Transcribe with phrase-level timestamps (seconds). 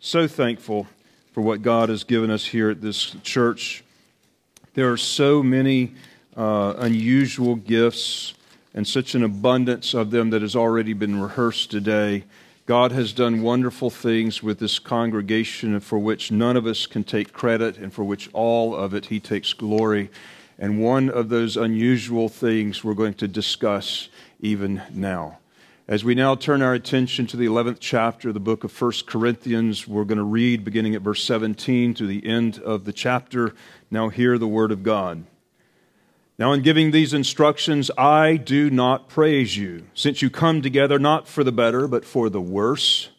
[0.00, 0.86] so thankful
[1.32, 3.84] for what God has given us here at this church.
[4.72, 5.92] There are so many
[6.34, 8.32] uh, unusual gifts
[8.72, 12.24] and such an abundance of them that has already been rehearsed today.
[12.64, 17.34] God has done wonderful things with this congregation for which none of us can take
[17.34, 20.08] credit and for which all of it He takes glory.
[20.58, 24.08] And one of those unusual things we're going to discuss
[24.40, 25.39] even now.
[25.90, 28.92] As we now turn our attention to the 11th chapter of the book of 1
[29.06, 33.56] Corinthians, we're going to read beginning at verse 17 to the end of the chapter.
[33.90, 35.24] Now, hear the word of God.
[36.38, 41.26] Now, in giving these instructions, I do not praise you, since you come together not
[41.26, 43.10] for the better, but for the worse.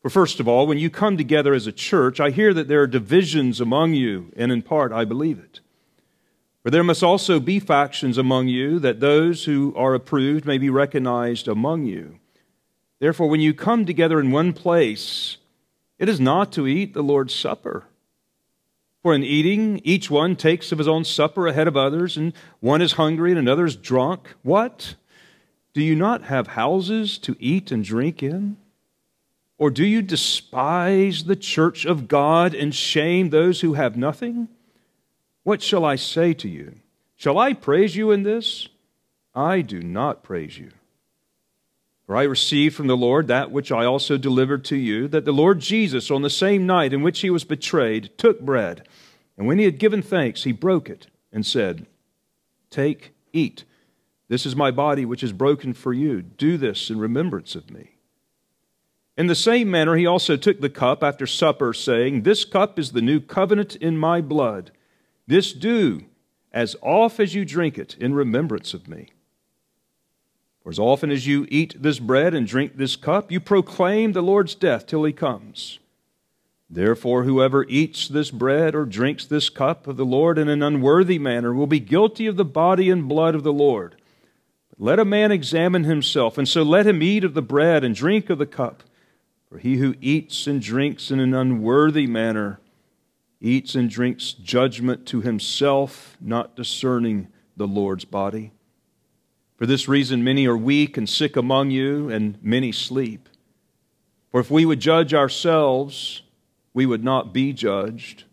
[0.00, 2.82] For first of all, when you come together as a church, I hear that there
[2.82, 5.58] are divisions among you, and in part I believe it.
[6.62, 10.70] For there must also be factions among you, that those who are approved may be
[10.70, 12.18] recognized among you.
[13.00, 15.38] Therefore, when you come together in one place,
[15.98, 17.86] it is not to eat the Lord's Supper.
[19.02, 22.80] For in eating, each one takes of his own supper ahead of others, and one
[22.80, 24.34] is hungry and another is drunk.
[24.42, 24.94] What?
[25.74, 28.56] Do you not have houses to eat and drink in?
[29.58, 34.48] Or do you despise the church of God and shame those who have nothing?
[35.42, 36.76] What shall I say to you?
[37.16, 38.68] Shall I praise you in this?
[39.34, 40.70] I do not praise you.
[42.06, 45.32] For I received from the Lord that which I also delivered to you, that the
[45.32, 48.86] Lord Jesus, on the same night in which he was betrayed, took bread,
[49.38, 51.86] and when he had given thanks, he broke it and said,
[52.70, 53.64] Take, eat.
[54.28, 56.22] This is my body, which is broken for you.
[56.22, 57.96] Do this in remembrance of me.
[59.16, 62.92] In the same manner, he also took the cup after supper, saying, This cup is
[62.92, 64.70] the new covenant in my blood.
[65.26, 66.04] This do
[66.52, 69.08] as oft as you drink it in remembrance of me.
[70.62, 74.22] For as often as you eat this bread and drink this cup, you proclaim the
[74.22, 75.80] Lord's death till he comes.
[76.70, 81.18] Therefore, whoever eats this bread or drinks this cup of the Lord in an unworthy
[81.18, 83.96] manner will be guilty of the body and blood of the Lord.
[84.70, 87.94] But let a man examine himself, and so let him eat of the bread and
[87.94, 88.84] drink of the cup.
[89.48, 92.58] For he who eats and drinks in an unworthy manner
[93.42, 97.26] eats and drinks judgment to himself, not discerning
[97.56, 98.52] the Lord's body.
[99.56, 103.28] For this reason, many are weak and sick among you, and many sleep.
[104.30, 106.22] For if we would judge ourselves,
[106.72, 108.24] we would not be judged.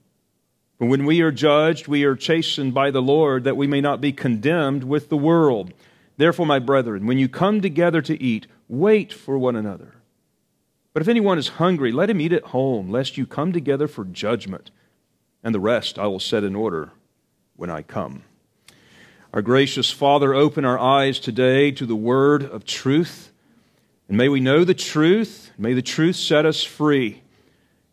[0.78, 4.00] For when we are judged, we are chastened by the Lord, that we may not
[4.00, 5.74] be condemned with the world.
[6.18, 9.96] Therefore, my brethren, when you come together to eat, wait for one another.
[10.94, 14.06] But if anyone is hungry, let him eat at home, lest you come together for
[14.06, 14.72] judgment
[15.44, 16.92] and the rest I will set in order
[17.56, 18.24] when I come.
[19.34, 23.32] Our gracious Father, open our eyes today to the word of truth,
[24.08, 27.22] and may we know the truth, may the truth set us free.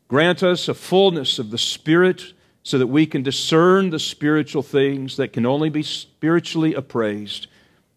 [0.08, 5.16] Grant us a fullness of the Spirit so that we can discern the spiritual things
[5.18, 7.48] that can only be spiritually appraised,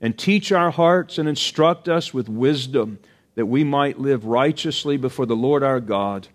[0.02, 3.00] and teach our hearts and instruct us with wisdom
[3.36, 6.28] that we might live righteously before the Lord our God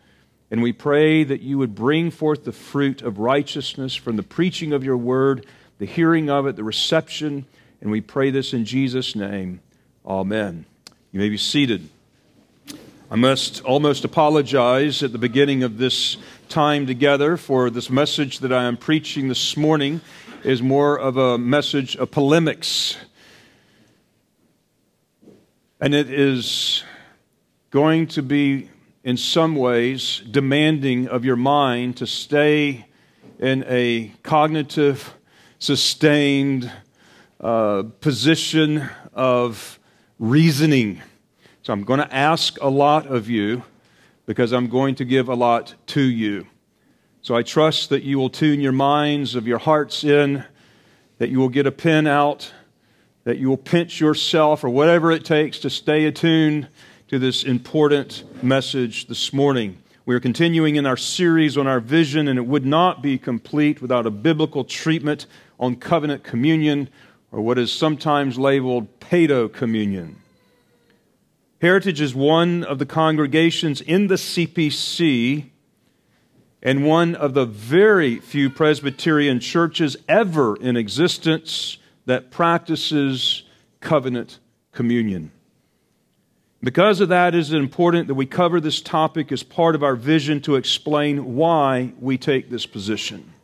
[0.55, 4.73] and we pray that you would bring forth the fruit of righteousness from the preaching
[4.73, 5.47] of your word,
[5.79, 7.45] the hearing of it, the reception.
[7.81, 9.59] And we pray this in Jesus' name.
[10.07, 10.65] Amen.
[11.11, 11.89] You may be seated.
[13.11, 18.53] I must almost apologize at the beginning of this time together for this message that
[18.53, 20.03] I am preaching this morning
[20.45, 22.97] is more of a message of polemics.
[25.81, 26.85] And it is
[27.73, 28.69] going to be
[29.05, 32.87] in some ways demanding of your mind to stay
[33.39, 35.13] in a cognitive,
[35.59, 36.73] sustained
[37.39, 39.79] uh, position of
[40.19, 41.03] reasoning.
[41.63, 43.63] So I'm going to ask a lot of you
[44.25, 46.47] because I'm going to give a lot to you.
[47.21, 50.45] So I trust that you will tune your minds of your hearts in,
[51.19, 52.51] that you will get a pen out,
[53.25, 56.69] that you will pinch yourself or whatever it takes to stay attuned
[57.09, 59.77] to this important message this morning.
[60.07, 63.83] We are continuing in our series on our vision, and it would not be complete
[63.83, 65.27] without a biblical treatment
[65.61, 66.89] on covenant communion,
[67.31, 70.17] or what is sometimes labeled paedo communion.
[71.61, 75.51] Heritage is one of the congregations in the CPC
[76.63, 81.77] and one of the very few Presbyterian churches ever in existence
[82.07, 83.43] that practices
[83.81, 84.39] covenant
[84.73, 85.31] communion.
[86.65, 89.95] Because of that, it is important that we cover this topic as part of our
[89.95, 93.35] vision to explain why we take this position.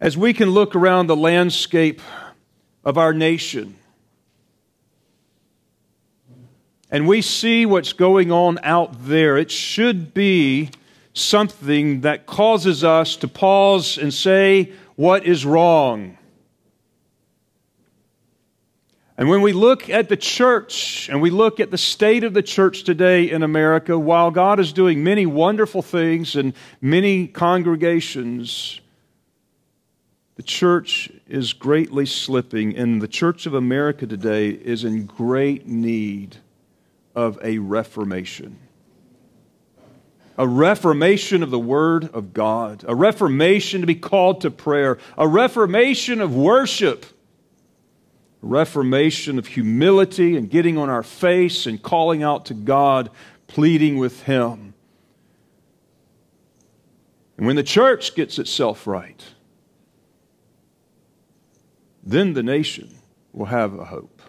[0.00, 2.00] As we can look around the landscape
[2.84, 3.74] of our nation,
[6.92, 10.70] and we see what's going on out there, it should be
[11.12, 16.18] something that causes us to pause and say, What is wrong?
[19.18, 22.42] And when we look at the church and we look at the state of the
[22.42, 26.52] church today in America, while God is doing many wonderful things in
[26.82, 28.80] many congregations,
[30.34, 36.36] the church is greatly slipping, and the church of America today is in great need
[37.14, 38.58] of a reformation.
[40.36, 45.26] A reformation of the Word of God, a reformation to be called to prayer, a
[45.26, 47.06] reformation of worship
[48.46, 53.10] reformation of humility and getting on our face and calling out to God,
[53.46, 54.74] pleading with Him.
[57.36, 59.22] And when the church gets itself right,
[62.02, 62.94] then the nation
[63.32, 64.22] will have a hope.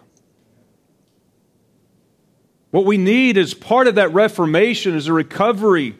[2.70, 5.96] What we need as part of that reformation is a recovery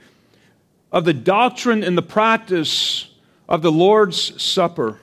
[0.92, 3.08] of the doctrine and the practice
[3.48, 5.00] of the Lord's Supper.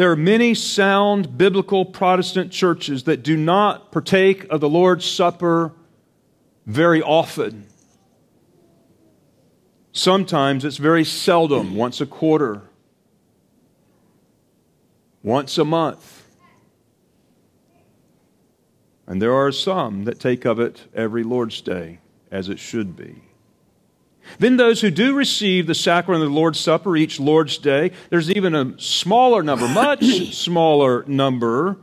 [0.00, 5.74] There are many sound biblical Protestant churches that do not partake of the Lord's Supper
[6.64, 7.66] very often.
[9.92, 12.62] Sometimes it's very seldom, once a quarter,
[15.22, 16.24] once a month.
[19.06, 21.98] And there are some that take of it every Lord's Day,
[22.30, 23.29] as it should be.
[24.38, 28.30] Then those who do receive the sacrament of the Lord's Supper each Lord's Day, there's
[28.30, 31.78] even a smaller number, much smaller number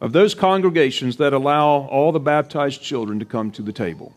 [0.00, 4.14] of those congregations that allow all the baptized children to come to the table.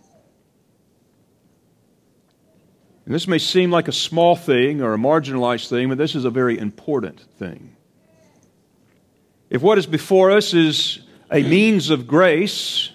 [3.06, 6.26] And this may seem like a small thing or a marginalized thing, but this is
[6.26, 7.78] a very important thing.
[9.50, 11.00] If what is before us is
[11.32, 12.92] a means of grace,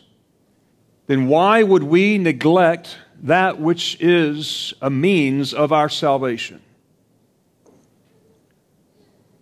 [1.07, 6.61] then why would we neglect that which is a means of our salvation.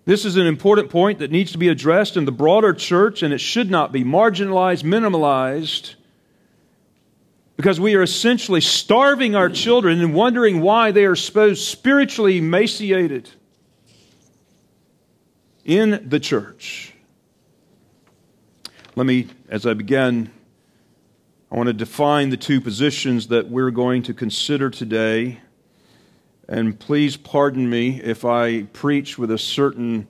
[0.04, 3.32] This is an important point that needs to be addressed in the broader church, and
[3.32, 5.94] it should not be marginalized, minimalized,
[7.56, 13.28] because we are essentially starving our children and wondering why they are supposed spiritually emaciated
[15.64, 16.92] in the church.
[18.96, 20.30] Let me, as I begin
[21.52, 25.40] I want to define the two positions that we're going to consider today.
[26.48, 30.06] And please pardon me if I preach with a certain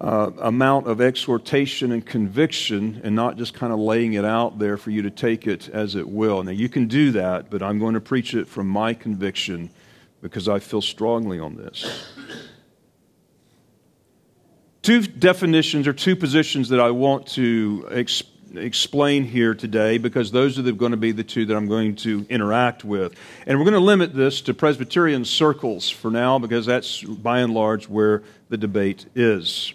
[0.00, 4.76] uh, amount of exhortation and conviction and not just kind of laying it out there
[4.76, 6.44] for you to take it as it will.
[6.44, 9.70] Now, you can do that, but I'm going to preach it from my conviction
[10.22, 12.12] because I feel strongly on this.
[14.82, 20.58] Two definitions or two positions that I want to explain explain here today because those
[20.58, 23.14] are going to be the two that I'm going to interact with.
[23.46, 27.52] And we're going to limit this to Presbyterian circles for now because that's by and
[27.52, 29.74] large where the debate is.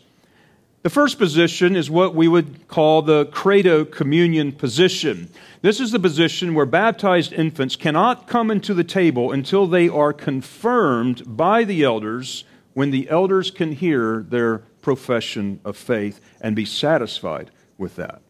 [0.84, 5.30] The first position is what we would call the credo communion position.
[5.62, 10.12] This is the position where baptized infants cannot come into the table until they are
[10.12, 16.66] confirmed by the elders when the elders can hear their profession of faith and be
[16.66, 18.22] satisfied with that.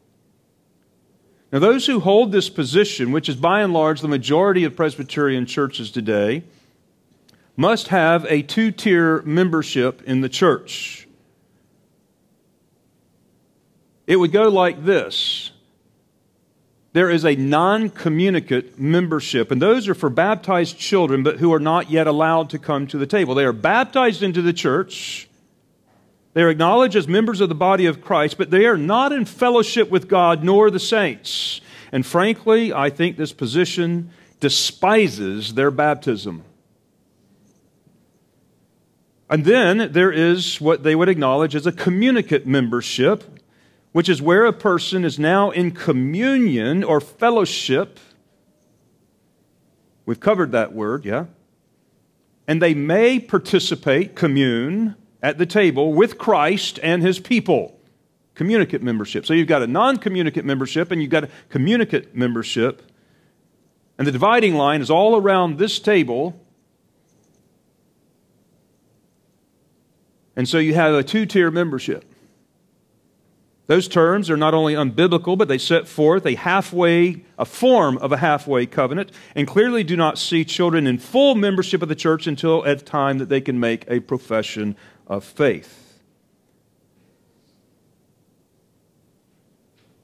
[1.52, 5.46] Now, those who hold this position, which is by and large the majority of Presbyterian
[5.46, 6.44] churches today,
[7.58, 11.08] must have a two tier membership in the church.
[14.08, 15.52] It would go like this
[16.94, 21.60] there is a non communicate membership, and those are for baptized children, but who are
[21.60, 23.34] not yet allowed to come to the table.
[23.34, 25.30] They are baptized into the church.
[26.34, 29.26] They are acknowledged as members of the body of Christ, but they are not in
[29.26, 31.60] fellowship with God nor the saints.
[31.92, 36.44] And frankly, I think this position despises their baptism.
[39.30, 43.24] And then there is what they would acknowledge as a communicate membership,
[43.92, 48.00] which is where a person is now in communion or fellowship.
[50.06, 51.26] We've covered that word, yeah?
[52.48, 57.80] And they may participate, commune, at the table with Christ and his people.
[58.34, 59.26] Communicate membership.
[59.26, 62.82] So you've got a non communicate membership and you've got a communicate membership.
[63.98, 66.40] And the dividing line is all around this table.
[70.36, 72.06] And so you have a two tier membership.
[73.68, 78.12] Those terms are not only unbiblical, but they set forth a halfway, a form of
[78.12, 82.28] a halfway covenant, and clearly do not see children in full membership of the church
[82.28, 84.76] until at time that they can make a profession
[85.12, 86.00] of faith.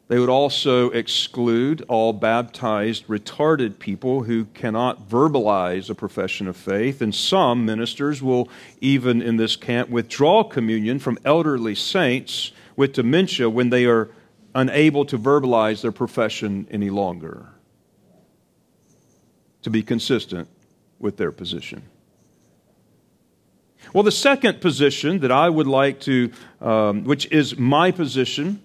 [0.09, 7.01] They would also exclude all baptized, retarded people who cannot verbalize a profession of faith.
[7.01, 8.49] And some ministers will,
[8.81, 14.09] even in this camp, withdraw communion from elderly saints with dementia when they are
[14.55, 17.47] unable to verbalize their profession any longer,
[19.61, 20.49] to be consistent
[20.99, 21.83] with their position.
[23.94, 28.62] Well, the second position that I would like to, um, which is my position,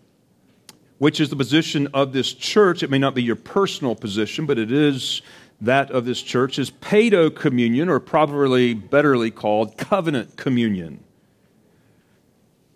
[0.98, 2.82] which is the position of this church.
[2.82, 5.22] It may not be your personal position, but it is
[5.60, 11.02] that of this church, is paedo communion, or probably betterly called covenant communion.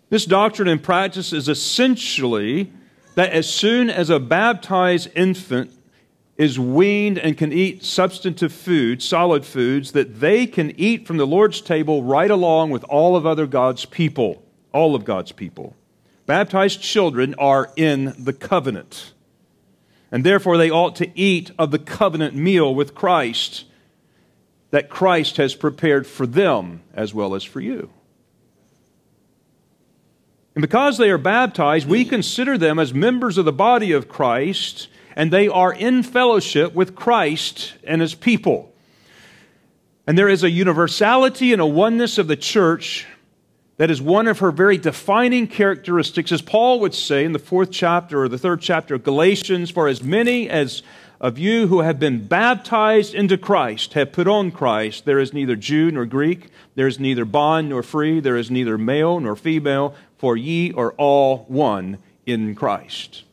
[0.09, 2.71] This doctrine and practice is essentially
[3.15, 5.71] that as soon as a baptized infant
[6.37, 11.25] is weaned and can eat substantive food, solid foods, that they can eat from the
[11.25, 15.75] Lord's table right along with all of other God's people, all of God's people.
[16.27, 19.13] Baptized children are in the covenant.
[20.11, 23.65] And therefore, they ought to eat of the covenant meal with Christ
[24.69, 27.89] that Christ has prepared for them as well as for you.
[30.55, 34.87] And because they are baptized, we consider them as members of the body of Christ,
[35.17, 38.71] and they are in fellowship with Christ and his people.
[40.05, 43.07] And there is a universality and a oneness of the church
[43.77, 47.71] that is one of her very defining characteristics, as Paul would say in the fourth
[47.71, 50.83] chapter or the third chapter of Galatians For as many as
[51.19, 55.55] of you who have been baptized into Christ have put on Christ, there is neither
[55.55, 59.95] Jew nor Greek, there is neither bond nor free, there is neither male nor female,
[60.19, 61.97] for ye are all one
[62.27, 63.23] in Christ.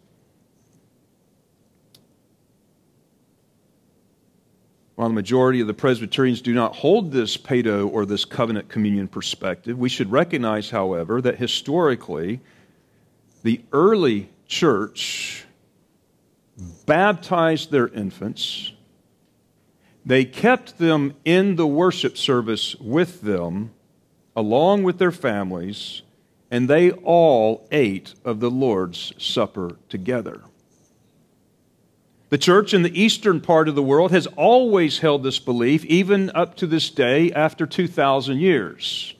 [4.94, 9.08] While the majority of the Presbyterians do not hold this paedo or this covenant communion
[9.08, 12.40] perspective, we should recognize, however, that historically
[13.42, 15.44] the early church
[16.86, 18.72] baptized their infants.
[20.06, 23.72] They kept them in the worship service with them,
[24.36, 26.02] along with their families,
[26.50, 30.42] and they all ate of the Lord's Supper together.
[32.30, 36.30] The church in the eastern part of the world has always held this belief, even
[36.34, 39.14] up to this day after 2,000 years.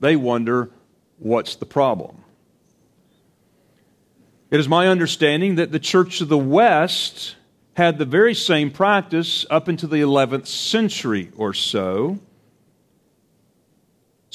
[0.00, 0.70] They wonder
[1.18, 2.22] what's the problem?
[4.50, 7.36] It is my understanding that the church of the West
[7.74, 12.18] had the very same practice up into the 11th century or so.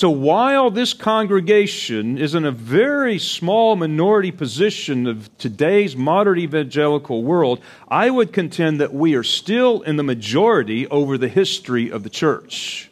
[0.01, 7.22] So while this congregation is in a very small minority position of today's modern evangelical
[7.22, 12.01] world, I would contend that we are still in the majority over the history of
[12.01, 12.89] the church.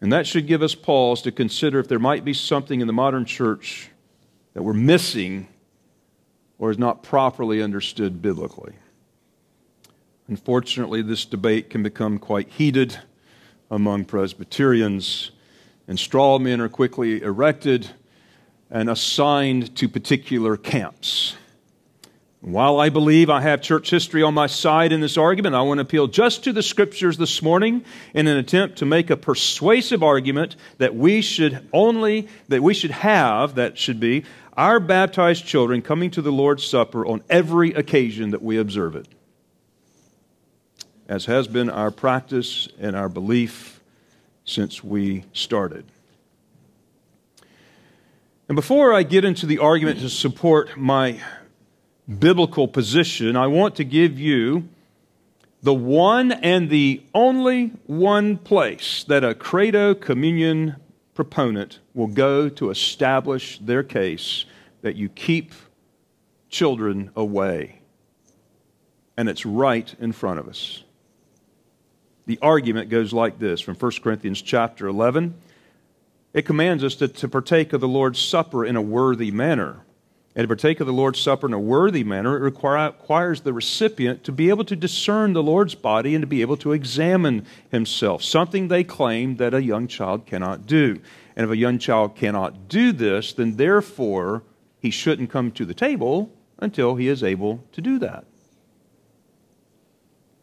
[0.00, 2.92] And that should give us pause to consider if there might be something in the
[2.92, 3.90] modern church
[4.52, 5.48] that we're missing
[6.60, 8.74] or is not properly understood biblically.
[10.26, 12.98] Unfortunately, this debate can become quite heated
[13.70, 15.32] among Presbyterians,
[15.86, 17.90] and straw men are quickly erected
[18.70, 21.36] and assigned to particular camps.
[22.40, 25.78] While I believe I have church history on my side in this argument, I want
[25.78, 30.02] to appeal just to the scriptures this morning in an attempt to make a persuasive
[30.02, 34.24] argument that we should only, that we should have, that should be,
[34.56, 39.06] our baptized children coming to the Lord's Supper on every occasion that we observe it
[41.08, 43.80] as has been our practice and our belief
[44.44, 45.84] since we started.
[48.48, 51.20] And before I get into the argument to support my
[52.18, 54.68] biblical position, I want to give you
[55.62, 60.76] the one and the only one place that a credo communion
[61.14, 64.44] proponent will go to establish their case
[64.82, 65.52] that you keep
[66.50, 67.80] children away.
[69.16, 70.83] And it's right in front of us
[72.26, 75.34] the argument goes like this from 1 Corinthians chapter 11.
[76.32, 79.84] It commands us to, to partake of the Lord's Supper in a worthy manner.
[80.36, 84.24] And to partake of the Lord's Supper in a worthy manner, it requires the recipient
[84.24, 88.24] to be able to discern the Lord's body and to be able to examine himself,
[88.24, 91.00] something they claim that a young child cannot do.
[91.36, 94.42] And if a young child cannot do this, then therefore
[94.80, 98.24] he shouldn't come to the table until he is able to do that.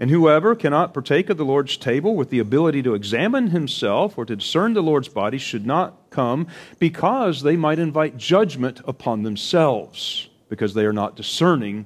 [0.01, 4.25] And whoever cannot partake of the Lord's table with the ability to examine himself or
[4.25, 6.47] to discern the Lord's body should not come
[6.79, 11.85] because they might invite judgment upon themselves because they are not discerning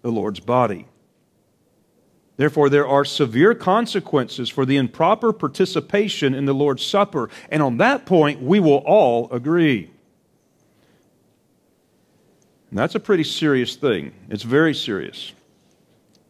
[0.00, 0.86] the Lord's body.
[2.38, 7.28] Therefore, there are severe consequences for the improper participation in the Lord's Supper.
[7.50, 9.90] And on that point, we will all agree.
[12.70, 14.12] And that's a pretty serious thing.
[14.30, 15.34] It's very serious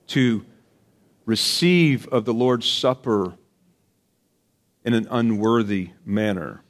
[0.08, 0.44] to
[1.32, 3.32] receive of the Lord's Supper
[4.84, 6.62] in an unworthy manner.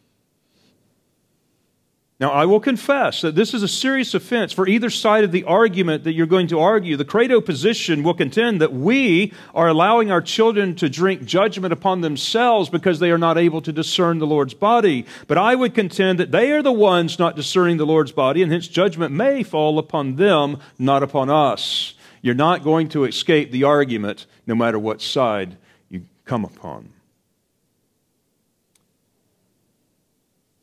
[2.21, 5.42] Now, I will confess that this is a serious offense for either side of the
[5.42, 6.97] argument that you're going to argue.
[6.97, 12.00] The credo position will contend that we are allowing our children to drink judgment upon
[12.00, 15.07] themselves because they are not able to discern the Lord's body.
[15.26, 18.52] But I would contend that they are the ones not discerning the Lord's body, and
[18.52, 21.95] hence judgment may fall upon them, not upon us.
[22.21, 25.57] You're not going to escape the argument no matter what side
[25.89, 26.89] you come upon.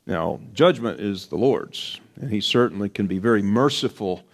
[0.06, 4.24] Now, judgment is the Lord's, and He certainly can be very merciful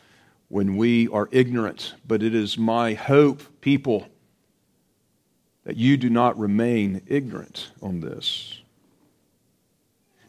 [0.49, 1.95] when we are ignorant.
[2.07, 4.07] But it is my hope, people,
[5.65, 8.61] that you do not remain ignorant on this.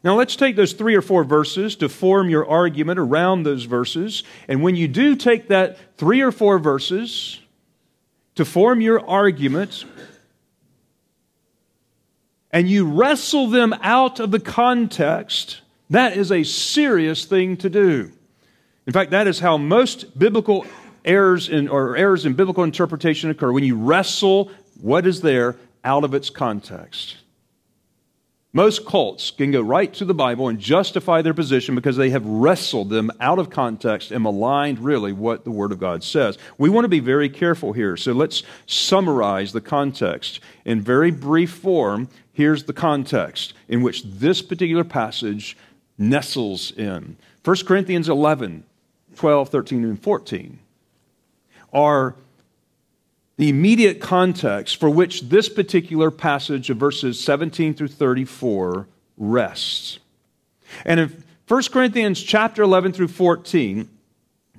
[0.04, 4.24] Now, let's take those three or four verses to form your argument around those verses.
[4.48, 7.40] And when you do take that three or four verses
[8.38, 9.86] to form your arguments
[12.52, 18.12] and you wrestle them out of the context, that is a serious thing to do.
[18.86, 20.66] In fact, that is how most biblical
[21.04, 24.52] errors in, or errors in biblical interpretation occur when you wrestle
[24.82, 27.18] what is there out of its context.
[28.54, 32.26] Most cults can go right to the Bible and justify their position because they have
[32.26, 36.38] wrestled them out of context and maligned really what the Word of God says.
[36.58, 37.98] We want to be very careful here.
[37.98, 40.40] So let's summarize the context.
[40.64, 45.58] In very brief form, here's the context in which this particular passage
[45.98, 47.18] nestles in.
[47.44, 48.64] 1 Corinthians 11,
[49.16, 50.60] 12, 13, and 14
[51.74, 52.16] are
[53.38, 60.00] the immediate context for which this particular passage of verses 17 through 34 rests.
[60.86, 63.88] And in 1 Corinthians chapter 11 through 14,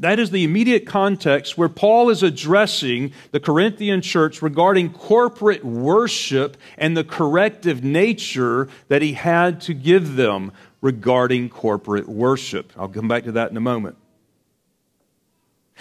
[0.01, 6.57] that is the immediate context where Paul is addressing the Corinthian church regarding corporate worship
[6.77, 12.73] and the corrective nature that he had to give them regarding corporate worship.
[12.77, 13.97] I'll come back to that in a moment.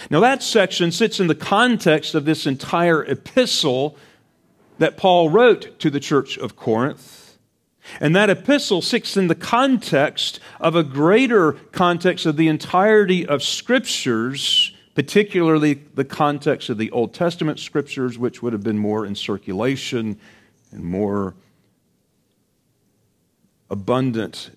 [0.09, 3.97] Now, that section sits in the context of this entire epistle
[4.77, 7.37] that Paul wrote to the church of Corinth.
[7.99, 13.41] And that epistle sits in the context of a greater context of the entirety of
[13.41, 19.15] scriptures, particularly the context of the Old Testament scriptures, which would have been more in
[19.15, 20.19] circulation
[20.71, 21.35] and more
[23.69, 24.51] abundant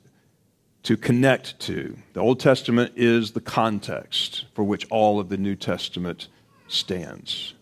[0.82, 1.96] to connect to.
[2.14, 6.28] The Old Testament is the context for which all of the New Testament
[6.68, 7.54] stands.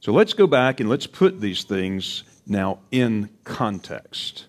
[0.00, 4.46] So let's go back and let's put these things now in context.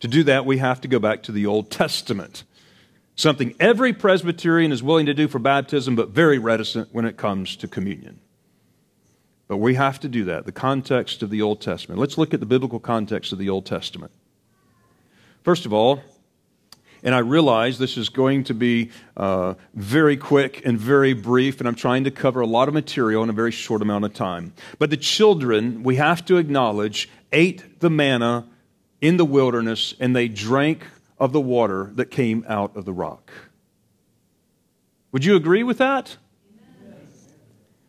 [0.00, 2.44] To do that, we have to go back to the Old Testament,
[3.16, 7.56] something every Presbyterian is willing to do for baptism, but very reticent when it comes
[7.56, 8.20] to communion.
[9.48, 11.98] But we have to do that, the context of the Old Testament.
[11.98, 14.12] Let's look at the biblical context of the Old Testament.
[15.42, 16.00] First of all,
[17.02, 21.68] and I realize this is going to be uh, very quick and very brief, and
[21.68, 24.52] I'm trying to cover a lot of material in a very short amount of time.
[24.78, 28.46] But the children, we have to acknowledge, ate the manna
[29.00, 30.84] in the wilderness, and they drank
[31.18, 33.30] of the water that came out of the rock.
[35.12, 36.16] Would you agree with that?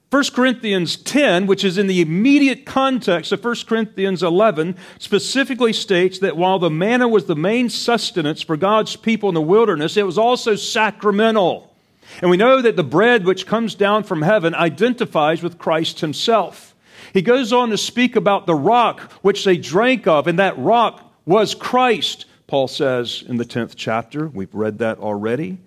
[0.09, 6.17] 1 Corinthians 10, which is in the immediate context of 1 Corinthians 11, specifically states
[6.17, 10.07] that while the manna was the main sustenance for God's people in the wilderness, it
[10.07, 11.75] was also sacramental.
[12.23, 16.73] And we know that the bread which comes down from heaven identifies with Christ himself.
[17.13, 21.13] He goes on to speak about the rock which they drank of, and that rock
[21.27, 24.27] was Christ, Paul says in the 10th chapter.
[24.27, 25.59] We've read that already.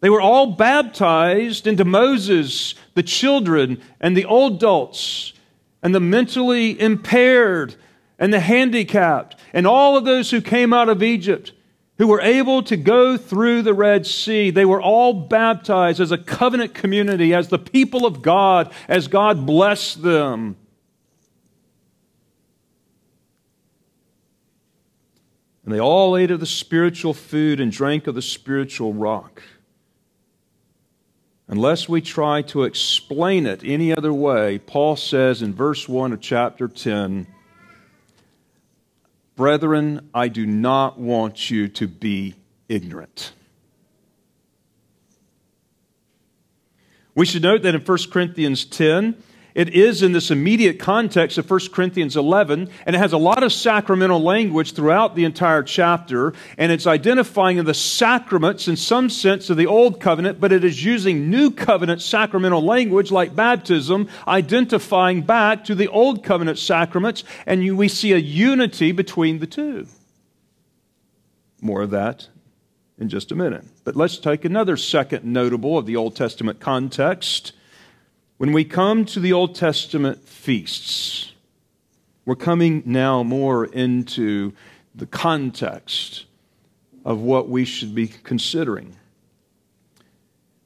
[0.00, 5.32] They were all baptized into Moses, the children and the old adults,
[5.82, 7.74] and the mentally impaired
[8.18, 11.52] and the handicapped, and all of those who came out of Egypt
[11.98, 14.50] who were able to go through the Red Sea.
[14.50, 19.44] They were all baptized as a covenant community, as the people of God, as God
[19.44, 20.56] blessed them.
[25.64, 29.42] And they all ate of the spiritual food and drank of the spiritual rock
[31.48, 36.20] unless we try to explain it any other way, Paul says in verse 1 of
[36.20, 37.26] chapter 10
[39.34, 42.34] Brethren, I do not want you to be
[42.68, 43.32] ignorant.
[47.14, 49.16] We should note that in 1 Corinthians 10,
[49.58, 53.42] It is in this immediate context of 1 Corinthians 11, and it has a lot
[53.42, 59.50] of sacramental language throughout the entire chapter, and it's identifying the sacraments in some sense
[59.50, 65.22] of the Old Covenant, but it is using New Covenant sacramental language like baptism, identifying
[65.22, 69.88] back to the Old Covenant sacraments, and you, we see a unity between the two.
[71.60, 72.28] More of that
[72.96, 73.64] in just a minute.
[73.82, 77.54] But let's take another second notable of the Old Testament context.
[78.38, 81.32] When we come to the Old Testament feasts,
[82.24, 84.52] we're coming now more into
[84.94, 86.24] the context
[87.04, 88.94] of what we should be considering.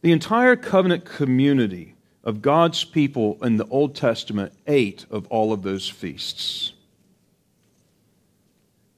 [0.03, 5.63] The entire covenant community of God's people in the Old Testament ate of all of
[5.63, 6.75] those feasts.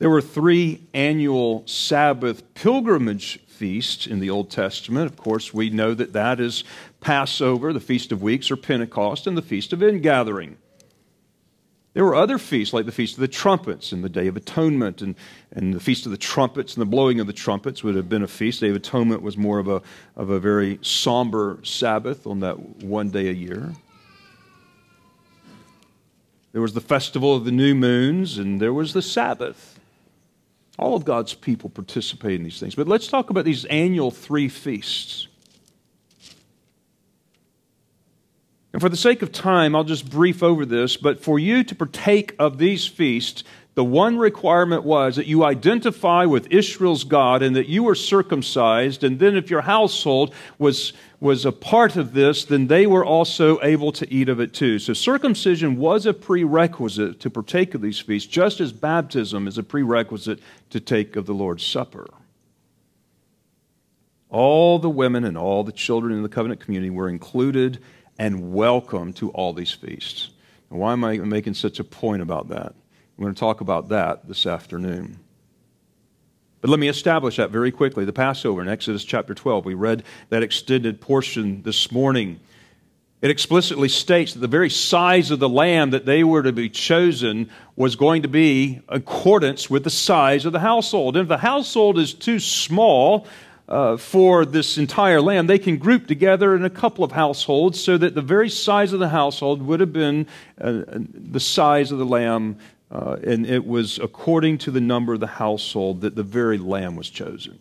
[0.00, 5.06] There were three annual Sabbath pilgrimage feasts in the Old Testament.
[5.06, 6.64] Of course, we know that that is
[7.04, 10.56] Passover, the Feast of Weeks, or Pentecost, and the Feast of Ingathering.
[11.92, 15.02] There were other feasts like the Feast of the Trumpets and the Day of Atonement,
[15.02, 15.14] and,
[15.52, 18.22] and the Feast of the Trumpets and the blowing of the trumpets would have been
[18.22, 18.62] a feast.
[18.62, 19.82] Day of Atonement was more of a,
[20.16, 23.74] of a very somber Sabbath on that one day a year.
[26.52, 29.78] There was the Festival of the New Moons, and there was the Sabbath.
[30.78, 32.74] All of God's people participate in these things.
[32.74, 35.28] But let's talk about these annual three feasts.
[38.74, 40.96] And for the sake of time, I'll just brief over this.
[40.96, 43.44] But for you to partake of these feasts,
[43.76, 49.04] the one requirement was that you identify with Israel's God and that you were circumcised.
[49.04, 53.62] And then, if your household was was a part of this, then they were also
[53.62, 54.80] able to eat of it too.
[54.80, 59.62] So circumcision was a prerequisite to partake of these feasts, just as baptism is a
[59.62, 62.08] prerequisite to take of the Lord's Supper.
[64.30, 67.80] All the women and all the children in the covenant community were included
[68.18, 70.30] and welcome to all these feasts.
[70.70, 72.74] Now, why am I making such a point about that?
[73.16, 75.20] We're going to talk about that this afternoon.
[76.60, 78.04] But let me establish that very quickly.
[78.04, 82.40] The Passover in Exodus chapter 12, we read that extended portion this morning.
[83.20, 86.68] It explicitly states that the very size of the lamb that they were to be
[86.68, 91.16] chosen was going to be in accordance with the size of the household.
[91.16, 93.26] And if the household is too small,
[93.68, 97.96] uh, for this entire lamb, they can group together in a couple of households so
[97.96, 100.26] that the very size of the household would have been
[100.60, 102.58] uh, the size of the lamb
[102.90, 106.94] uh, and it was according to the number of the household that the very lamb
[106.94, 107.58] was chosen.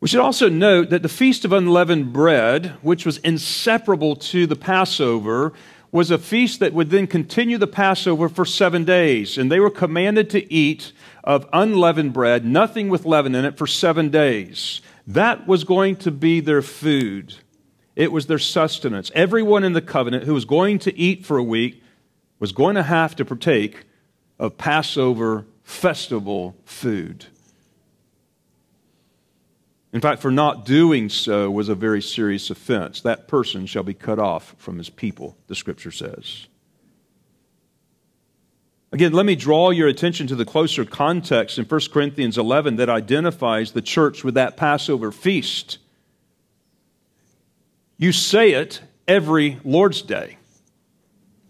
[0.00, 4.56] We should also note that the Feast of Unleavened Bread, which was inseparable to the
[4.56, 5.52] Passover,
[5.90, 9.38] was a feast that would then continue the Passover for seven days.
[9.38, 10.92] And they were commanded to eat
[11.26, 14.80] of unleavened bread, nothing with leaven in it, for seven days.
[15.06, 17.34] That was going to be their food.
[17.96, 19.10] It was their sustenance.
[19.14, 21.82] Everyone in the covenant who was going to eat for a week
[22.38, 23.84] was going to have to partake
[24.38, 27.26] of Passover festival food.
[29.92, 33.00] In fact, for not doing so was a very serious offense.
[33.00, 36.48] That person shall be cut off from his people, the scripture says.
[38.92, 42.88] Again, let me draw your attention to the closer context in 1 Corinthians 11 that
[42.88, 45.78] identifies the church with that Passover feast.
[47.98, 50.38] You say it every Lord's Day.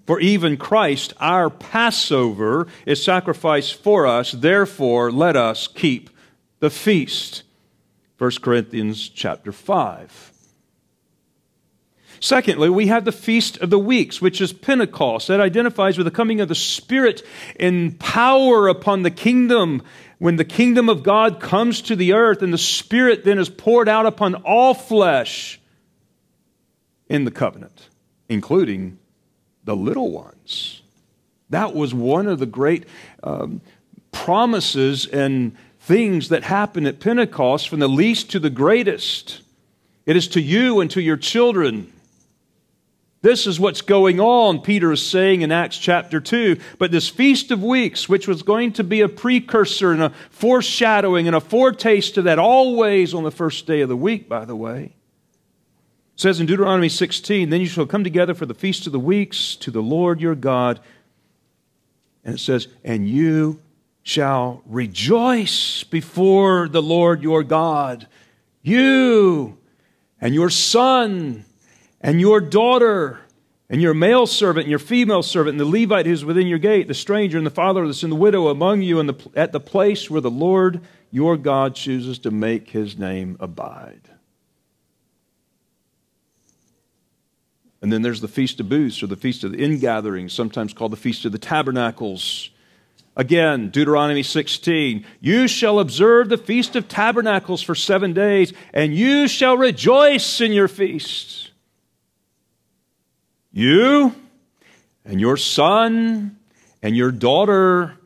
[0.07, 4.33] For even Christ, our Passover, is sacrificed for us.
[4.33, 6.11] Therefore, let us keep
[6.61, 7.43] the feast.
[8.19, 10.33] 1 Corinthians chapter 5.
[12.21, 15.29] Secondly, we have the Feast of the Weeks, which is Pentecost.
[15.29, 17.23] That identifies with the coming of the Spirit
[17.59, 19.83] in power upon the kingdom.
[20.19, 23.89] When the kingdom of God comes to the earth and the Spirit then is poured
[23.89, 25.61] out upon all flesh
[27.09, 27.89] in the covenant,
[28.29, 28.99] including
[29.65, 30.83] the little ones.
[31.51, 32.87] That was one of the great
[33.23, 33.61] um,
[34.11, 39.41] promises and things that happened at Pentecost from the least to the greatest.
[40.07, 41.93] It is to you and to your children.
[43.23, 46.59] This is what's going on, Peter is saying in Acts chapter 2.
[46.79, 51.27] But this Feast of Weeks, which was going to be a precursor and a foreshadowing
[51.27, 54.55] and a foretaste of that, always on the first day of the week, by the
[54.55, 54.95] way,
[56.15, 59.57] says in Deuteronomy 16, Then you shall come together for the feast of the weeks
[59.57, 60.81] to the Lord your God.
[62.23, 63.61] And it says, And you
[64.03, 68.07] shall rejoice before the Lord your God.
[68.63, 69.59] You
[70.21, 71.45] and your son
[72.01, 73.21] and your daughter
[73.69, 76.59] and your male servant and your female servant and the Levite who is within your
[76.59, 79.61] gate, the stranger and the fatherless and the widow among you and the, at the
[79.61, 80.81] place where the Lord
[81.11, 84.11] your God chooses to make his name abide.
[87.83, 90.93] And then there's the Feast of Booths or the Feast of the Ingathering, sometimes called
[90.93, 92.51] the Feast of the Tabernacles.
[93.17, 99.29] Again, Deuteronomy 16, you shall observe the Feast of Tabernacles for seven days, and you
[99.29, 101.46] shall rejoice in your feast.
[103.57, 104.15] You
[105.07, 106.37] and your son
[106.83, 107.97] and your daughter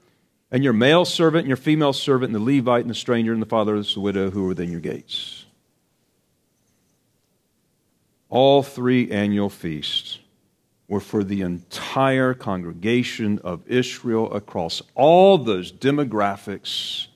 [0.53, 3.43] and your male servant and your female servant and the Levite and the stranger and
[3.43, 5.45] the fatherless the widow who are within your gates.
[8.29, 10.21] All three annual feasts
[10.87, 17.09] were for the entire congregation of Israel across all those demographics.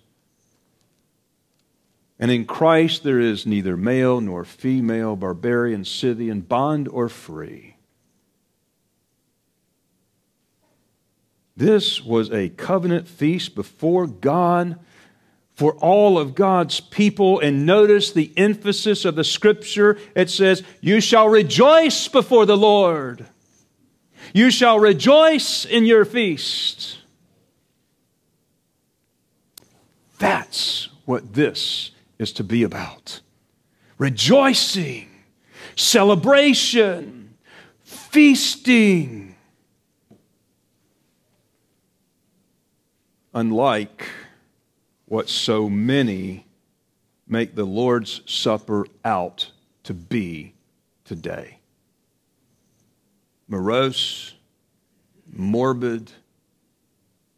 [2.19, 7.74] And in Christ there is neither male nor female, barbarian, Scythian, bond or free.
[11.57, 14.79] This was a covenant feast before God
[15.55, 17.39] for all of God's people.
[17.39, 19.97] And notice the emphasis of the scripture.
[20.17, 23.27] It says, You shall rejoice before the Lord.
[24.33, 26.99] You shall rejoice in your feast.
[30.19, 33.21] That's what this is to be about
[33.99, 35.09] rejoicing,
[35.77, 37.35] celebration,
[37.83, 39.34] feasting.
[43.35, 44.09] Unlike
[45.07, 46.47] what so many
[47.27, 49.51] make the Lord's Supper out
[49.83, 50.55] to be
[51.05, 51.59] today
[53.49, 54.35] morose,
[55.31, 56.13] morbid.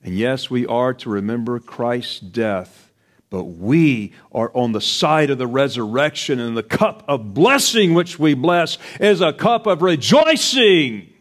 [0.03, 2.93] And yes, we are to remember Christ's death,
[3.29, 8.19] but we are on the side of the resurrection, and the cup of blessing which
[8.19, 11.13] we bless is a cup of rejoicing.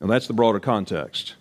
[0.00, 1.36] And that's the broader context.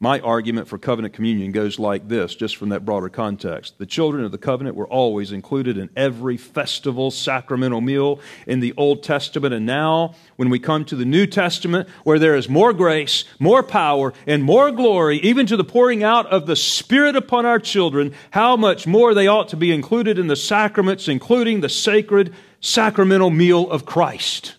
[0.00, 3.78] My argument for covenant communion goes like this, just from that broader context.
[3.78, 8.72] The children of the covenant were always included in every festival, sacramental meal in the
[8.76, 9.52] Old Testament.
[9.54, 13.64] And now, when we come to the New Testament, where there is more grace, more
[13.64, 18.14] power, and more glory, even to the pouring out of the Spirit upon our children,
[18.30, 23.30] how much more they ought to be included in the sacraments, including the sacred sacramental
[23.30, 24.54] meal of Christ.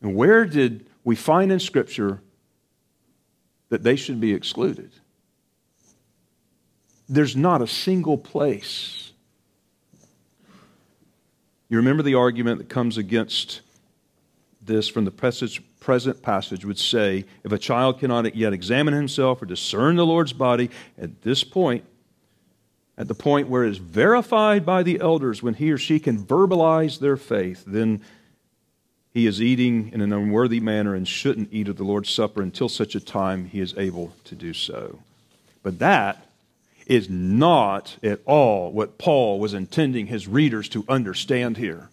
[0.00, 2.20] And where did we find in Scripture
[3.72, 4.90] that they should be excluded.
[7.08, 9.12] There's not a single place.
[11.70, 13.62] You remember the argument that comes against
[14.60, 15.10] this from the
[15.80, 20.34] present passage would say if a child cannot yet examine himself or discern the Lord's
[20.34, 21.82] body at this point,
[22.98, 26.22] at the point where it is verified by the elders when he or she can
[26.22, 28.02] verbalize their faith, then
[29.12, 32.68] he is eating in an unworthy manner and shouldn't eat of the Lord's Supper until
[32.68, 35.00] such a time he is able to do so.
[35.62, 36.26] But that
[36.86, 41.88] is not at all what Paul was intending his readers to understand here.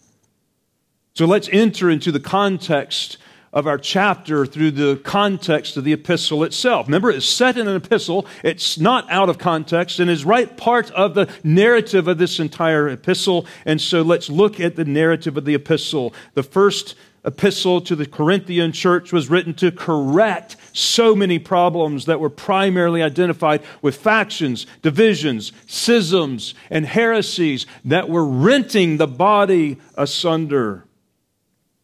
[1.14, 3.18] So let's enter into the context
[3.52, 6.88] of our chapter through the context of the epistle itself.
[6.88, 8.28] Remember, it's set in an epistle.
[8.44, 12.88] It's not out of context and is right part of the narrative of this entire
[12.88, 13.48] epistle.
[13.66, 16.14] And so let's look at the narrative of the epistle.
[16.36, 22.20] The first epistle to the Corinthian church was written to correct so many problems that
[22.20, 30.86] were primarily identified with factions, divisions, schisms, and heresies that were renting the body asunder.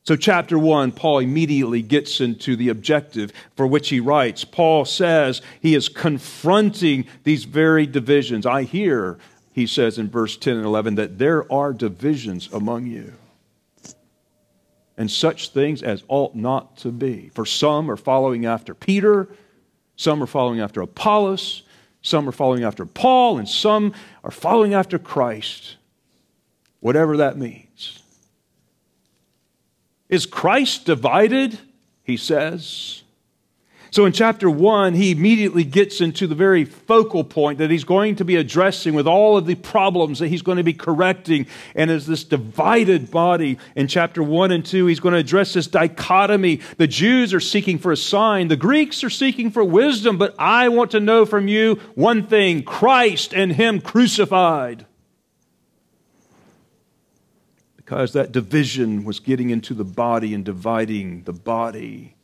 [0.04, 4.46] So, chapter one, Paul immediately gets into the objective for which he writes.
[4.46, 8.46] Paul says he is confronting these very divisions.
[8.46, 9.18] I hear,
[9.52, 13.14] he says in verse 10 and 11, that there are divisions among you
[14.98, 17.30] and such things as ought not to be.
[17.30, 19.28] For some are following after Peter,
[19.96, 21.64] some are following after Apollos,
[22.02, 25.78] some are following after Paul, and some are following after Christ.
[26.80, 28.00] Whatever that means.
[30.08, 31.58] Is Christ divided?
[32.04, 33.02] He says.
[33.96, 38.18] So in chapter one, he immediately gets into the very focal point that he's going
[38.18, 41.48] to be addressing with all of the problems that he's going to be correcting.
[41.76, 45.68] And as this divided body in chapter one and two, he's going to address this
[45.68, 46.60] dichotomy.
[46.76, 50.68] The Jews are seeking for a sign, the Greeks are seeking for wisdom, but I
[50.68, 54.86] want to know from you one thing Christ and him crucified
[57.78, 62.15] because that division was getting into the body and dividing the body.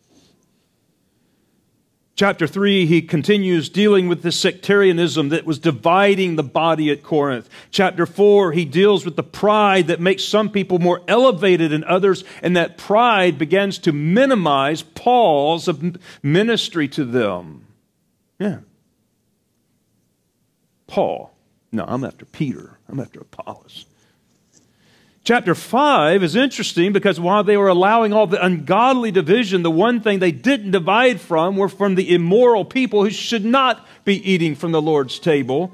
[2.22, 7.50] Chapter 3, he continues dealing with the sectarianism that was dividing the body at Corinth.
[7.72, 12.24] Chapter 4, he deals with the pride that makes some people more elevated than others,
[12.44, 15.68] and that pride begins to minimize Paul's
[16.22, 17.66] ministry to them.
[18.38, 18.60] Yeah.
[20.86, 21.34] Paul.
[21.72, 22.78] No, I'm after Peter.
[22.88, 23.88] I'm after Apollos.
[25.24, 30.02] Chapter 5 is interesting because while they were allowing all the ungodly division, the one
[30.02, 34.56] thing they didn't divide from were from the immoral people who should not be eating
[34.56, 35.72] from the Lord's table.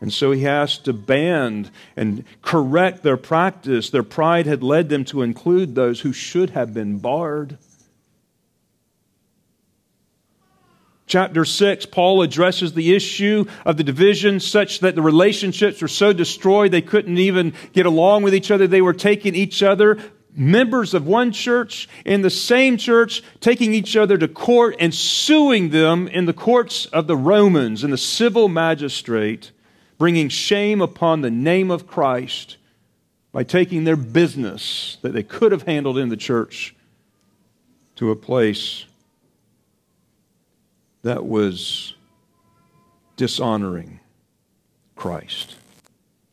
[0.00, 3.90] And so he has to ban and correct their practice.
[3.90, 7.58] Their pride had led them to include those who should have been barred.
[11.14, 16.12] Chapter 6, Paul addresses the issue of the division such that the relationships were so
[16.12, 18.66] destroyed they couldn't even get along with each other.
[18.66, 19.98] They were taking each other,
[20.34, 25.70] members of one church in the same church, taking each other to court and suing
[25.70, 29.52] them in the courts of the Romans and the civil magistrate,
[29.98, 32.56] bringing shame upon the name of Christ
[33.30, 36.74] by taking their business that they could have handled in the church
[37.94, 38.86] to a place
[41.04, 41.94] that was
[43.16, 44.00] dishonoring
[44.96, 45.54] Christ.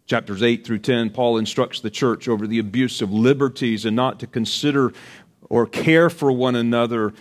[0.08, 4.20] Chapters 8 through 10, Paul instructs the church over the abuse of liberties and not
[4.22, 4.94] to consider
[5.50, 7.14] or care for one another.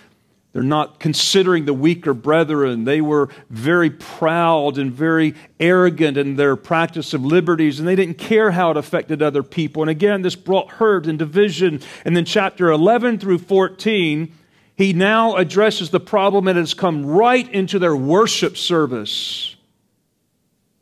[0.53, 2.85] They're not considering the weaker brethren.
[2.85, 8.19] They were very proud and very arrogant in their practice of liberties, and they didn't
[8.19, 9.83] care how it affected other people.
[9.83, 11.81] And again, this brought hurt and division.
[12.05, 14.33] And then, chapter 11 through 14,
[14.81, 19.55] he now addresses the problem and has come right into their worship service.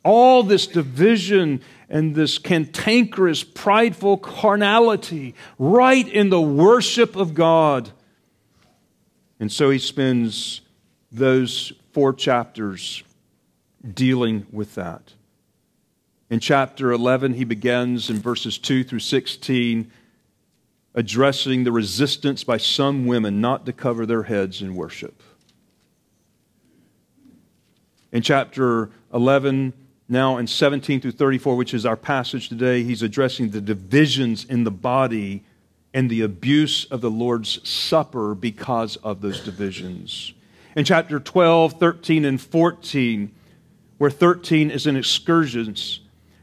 [0.05, 7.91] All this division and this cantankerous, prideful carnality right in the worship of God.
[9.41, 10.61] And so he spends
[11.11, 13.03] those four chapters
[13.95, 15.15] dealing with that.
[16.31, 19.91] In chapter 11, he begins in verses 2 through 16
[20.99, 25.23] addressing the resistance by some women not to cover their heads in worship.
[28.11, 29.75] In chapter 11,
[30.09, 34.65] now in 17 through 34, which is our passage today, he's addressing the divisions in
[34.65, 35.45] the body
[35.95, 40.33] and the abuse of the Lord's Supper because of those divisions.
[40.75, 43.33] In chapter 12, 13, and 14,
[43.99, 46.01] where 13 is an excursus,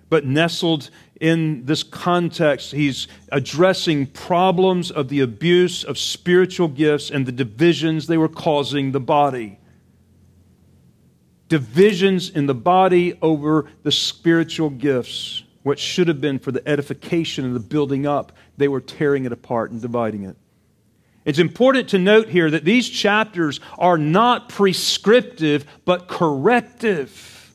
[0.07, 0.89] but nestled
[1.25, 8.05] in this context, he's addressing problems of the abuse of spiritual gifts and the divisions
[8.05, 9.57] they were causing the body.
[11.49, 17.43] Divisions in the body over the spiritual gifts, what should have been for the edification
[17.43, 20.37] and the building up, they were tearing it apart and dividing it.
[21.25, 27.51] It's important to note here that these chapters are not prescriptive, but corrective.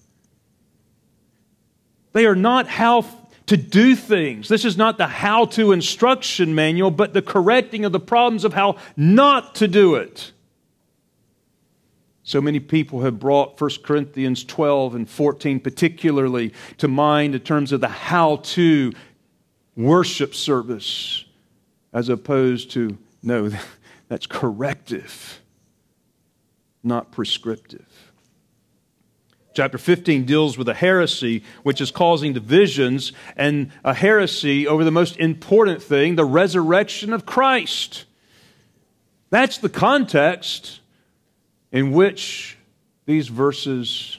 [2.12, 3.19] They are not how
[3.50, 4.46] to do things.
[4.46, 8.54] This is not the how to instruction manual, but the correcting of the problems of
[8.54, 10.30] how not to do it.
[12.22, 17.72] So many people have brought 1 Corinthians 12 and 14 particularly to mind in terms
[17.72, 18.92] of the how to
[19.74, 21.24] worship service,
[21.92, 23.50] as opposed to, no,
[24.08, 25.40] that's corrective,
[26.84, 28.09] not prescriptive.
[29.60, 34.90] Chapter 15 deals with a heresy which is causing divisions and a heresy over the
[34.90, 38.06] most important thing, the resurrection of Christ.
[39.28, 40.80] That's the context
[41.70, 42.56] in which
[43.04, 44.16] these verses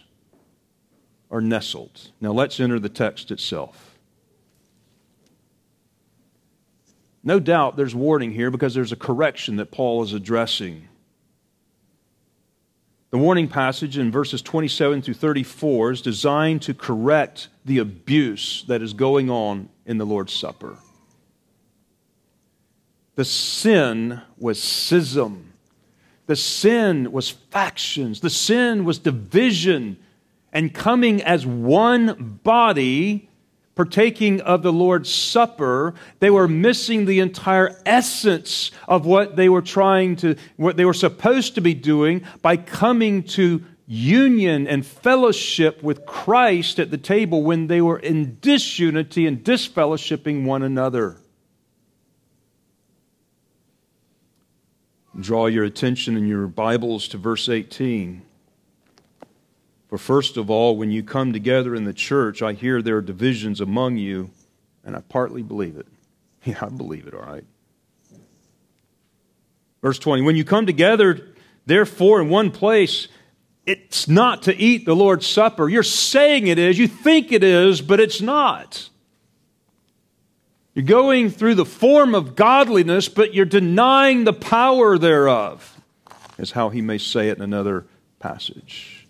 [1.32, 2.12] are nestled.
[2.22, 3.98] Now let's enter the text itself.
[7.24, 10.88] No doubt there's warning here because there's a correction that Paul is addressing.
[13.12, 18.82] The warning passage in verses 27 through 34 is designed to correct the abuse that
[18.82, 20.78] is going on in the Lord's Supper.
[23.15, 25.52] The sin was schism.
[26.28, 28.21] The sin was factions.
[28.21, 29.97] The sin was division.
[30.54, 33.30] And coming as one body,
[33.76, 39.62] partaking of the Lord's Supper, they were missing the entire essence of what they were
[39.62, 45.84] trying to, what they were supposed to be doing by coming to union and fellowship
[45.84, 51.18] with Christ at the table when they were in disunity and disfellowshipping one another.
[55.20, 58.22] Draw your attention in your Bibles to verse 18.
[59.92, 63.02] For first of all, when you come together in the church, I hear there are
[63.02, 64.30] divisions among you,
[64.86, 65.86] and I partly believe it.
[66.44, 67.44] Yeah, I believe it, all right.
[69.84, 71.28] Verse 20 When you come together,
[71.66, 73.10] therefore, in one place,
[73.66, 75.70] it's not to eat the Lord's Supper.
[75.70, 78.89] You're saying it is, you think it is, but it's not.
[80.74, 85.80] You're going through the form of godliness, but you're denying the power thereof,
[86.39, 87.86] is how he may say it in another
[88.20, 89.01] passage.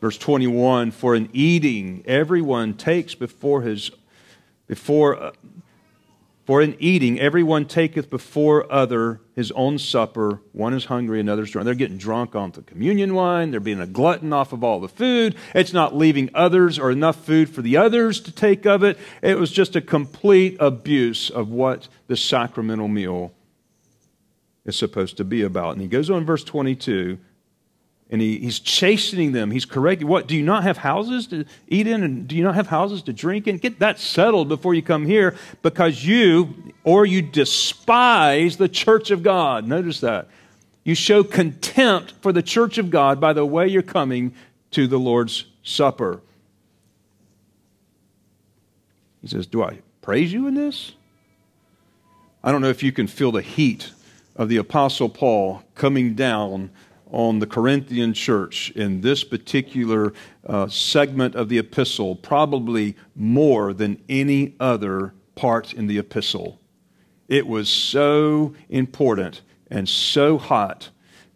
[0.00, 3.90] Verse 21 For in eating, everyone takes before his,
[4.66, 5.32] before, uh,
[6.44, 10.40] For in eating, everyone taketh before other his own supper.
[10.52, 11.64] One is hungry, another is drunk.
[11.64, 13.50] They're getting drunk on the communion wine.
[13.50, 15.34] They're being a glutton off of all the food.
[15.54, 18.98] It's not leaving others or enough food for the others to take of it.
[19.22, 23.32] It was just a complete abuse of what the sacramental meal
[24.64, 25.72] is supposed to be about.
[25.72, 27.18] And he goes on, verse 22
[28.10, 29.50] and he, he's chastening them.
[29.50, 30.06] He's correcting.
[30.06, 30.28] What?
[30.28, 32.02] Do you not have houses to eat in?
[32.04, 33.58] And do you not have houses to drink in?
[33.58, 39.22] Get that settled before you come here because you, or you despise the church of
[39.22, 39.66] God.
[39.66, 40.28] Notice that.
[40.84, 44.34] You show contempt for the church of God by the way you're coming
[44.70, 46.20] to the Lord's Supper.
[49.20, 50.92] He says, Do I praise you in this?
[52.44, 53.90] I don't know if you can feel the heat
[54.36, 56.70] of the Apostle Paul coming down
[57.10, 60.12] on the Corinthian church in this particular
[60.46, 66.60] uh, segment of the epistle, probably more than any other part in the epistle.
[67.28, 70.90] It was so important and so hot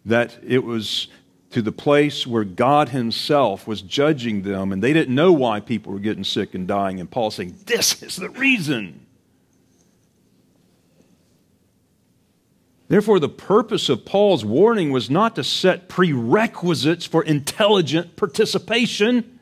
[0.05, 1.07] that it was
[1.51, 5.91] to the place where God Himself was judging them, and they didn't know why people
[5.91, 6.99] were getting sick and dying.
[6.99, 9.05] And Paul saying, This is the reason.
[12.91, 19.39] Therefore, the purpose of Paul's warning was not to set prerequisites for intelligent participation,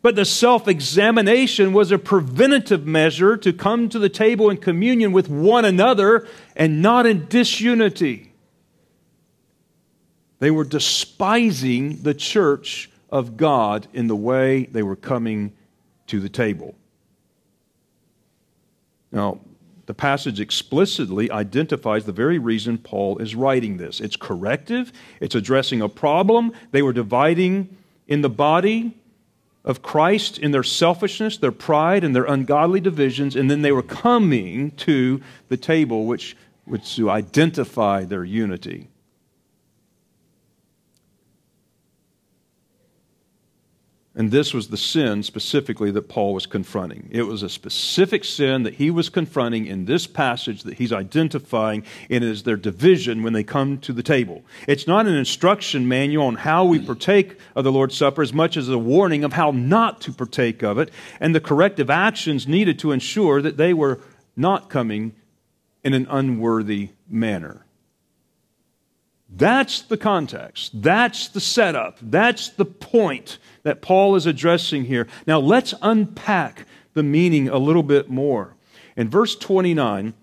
[0.00, 5.12] but the self examination was a preventative measure to come to the table in communion
[5.12, 6.26] with one another
[6.56, 8.32] and not in disunity.
[10.38, 15.52] They were despising the church of God in the way they were coming
[16.06, 16.74] to the table.
[19.12, 19.40] Now,
[19.86, 24.00] the passage explicitly identifies the very reason Paul is writing this.
[24.00, 26.52] It's corrective, it's addressing a problem.
[26.72, 27.76] They were dividing
[28.08, 28.96] in the body
[29.64, 33.82] of Christ in their selfishness, their pride, and their ungodly divisions, and then they were
[33.82, 38.88] coming to the table which was to identify their unity.
[44.18, 47.10] And this was the sin specifically that Paul was confronting.
[47.12, 51.84] It was a specific sin that he was confronting in this passage that he's identifying,
[52.08, 54.42] and it is their division when they come to the table.
[54.66, 58.56] It's not an instruction manual on how we partake of the Lord's Supper as much
[58.56, 60.90] as a warning of how not to partake of it
[61.20, 64.00] and the corrective actions needed to ensure that they were
[64.34, 65.14] not coming
[65.84, 67.66] in an unworthy manner.
[69.28, 70.70] That's the context.
[70.80, 71.98] That's the setup.
[72.00, 75.08] That's the point that Paul is addressing here.
[75.26, 78.54] Now, let's unpack the meaning a little bit more.
[78.96, 80.14] In verse 29,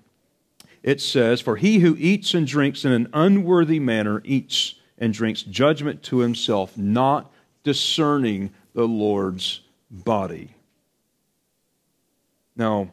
[0.81, 5.41] it says, For he who eats and drinks in an unworthy manner eats and drinks
[5.41, 7.33] judgment to himself, not
[7.63, 9.59] discerning the Lord's
[9.91, 10.55] body.
[12.55, 12.91] Now,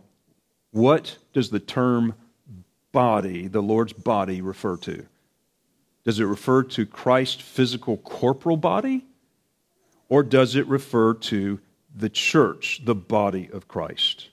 [0.72, 2.14] what does the term
[2.90, 5.06] body, the Lord's body, refer to?
[6.02, 9.04] Does it refer to Christ's physical corporal body?
[10.10, 11.60] Or does it refer to
[11.94, 14.28] the church, the body of Christ?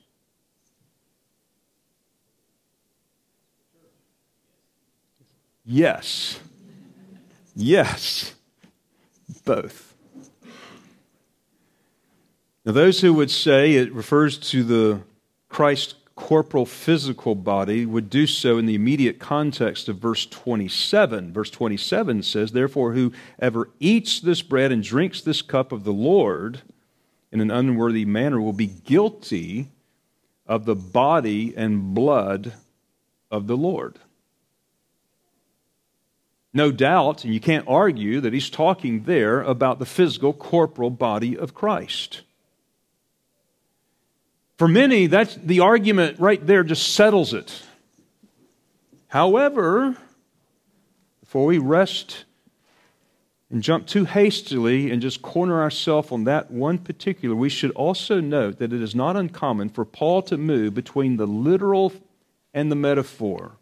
[5.63, 6.39] Yes.
[7.55, 8.33] Yes.
[9.45, 9.93] Both.
[12.65, 15.01] Now, those who would say it refers to the
[15.47, 21.31] Christ corporal physical body would do so in the immediate context of verse 27.
[21.31, 26.63] Verse 27 says, Therefore, whoever eats this bread and drinks this cup of the Lord
[27.31, 29.69] in an unworthy manner will be guilty
[30.45, 32.53] of the body and blood
[33.31, 33.99] of the Lord.
[36.53, 41.37] No doubt, and you can't argue, that he's talking there about the physical, corporal body
[41.37, 42.21] of Christ.
[44.57, 47.61] For many, that's the argument right there just settles it.
[49.07, 49.95] However,
[51.19, 52.25] before we rest
[53.51, 58.19] and jump too hastily and just corner ourselves on that one particular, we should also
[58.19, 61.93] note that it is not uncommon for Paul to move between the literal
[62.53, 63.57] and the metaphor.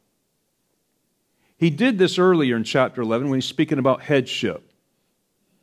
[1.58, 4.72] He did this earlier in chapter 11 when he's speaking about headship.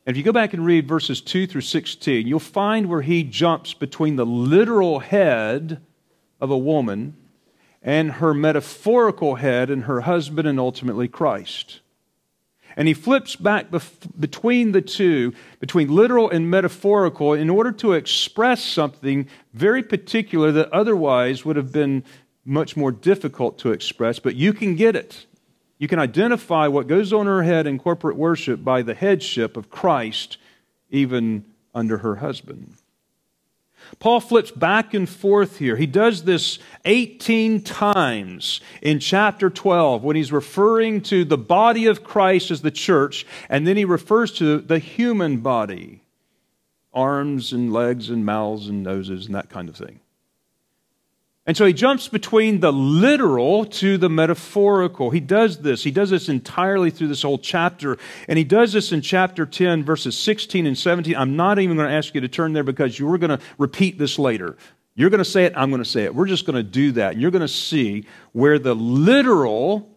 [0.04, 3.22] And if you go back and read verses 2 through 16, you'll find where he
[3.22, 5.80] jumps between the literal head
[6.40, 7.16] of a woman
[7.80, 11.80] and her metaphorical head and her husband and ultimately Christ.
[12.76, 17.92] And he flips back bef- between the two, between literal and metaphorical, in order to
[17.92, 22.02] express something very particular that otherwise would have been
[22.44, 25.26] much more difficult to express, but you can get it.
[25.82, 29.56] You can identify what goes on in her head in corporate worship by the headship
[29.56, 30.36] of Christ,
[30.90, 32.74] even under her husband.
[33.98, 35.74] Paul flips back and forth here.
[35.74, 42.04] He does this 18 times in chapter 12 when he's referring to the body of
[42.04, 46.04] Christ as the church, and then he refers to the human body
[46.94, 49.98] arms and legs and mouths and noses and that kind of thing.
[51.44, 55.10] And so he jumps between the literal to the metaphorical.
[55.10, 55.82] He does this.
[55.82, 57.98] He does this entirely through this whole chapter.
[58.28, 61.16] And he does this in chapter 10, verses 16 and 17.
[61.16, 63.44] I'm not even going to ask you to turn there because you are going to
[63.58, 64.56] repeat this later.
[64.94, 66.14] You're going to say it, I'm going to say it.
[66.14, 67.14] We're just going to do that.
[67.14, 69.90] And you're going to see where the literal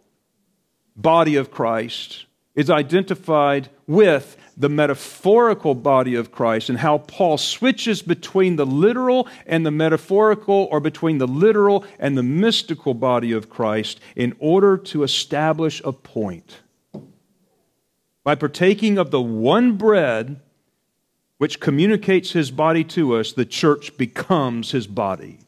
[0.95, 2.25] body of Christ
[2.55, 9.27] is identified with the metaphorical body of Christ and how Paul switches between the literal
[9.45, 14.77] and the metaphorical, or between the literal and the mystical body of Christ in order
[14.77, 16.61] to establish a point.
[18.23, 20.39] By partaking of the one bread
[21.37, 25.39] which communicates his body to us, the church becomes his body.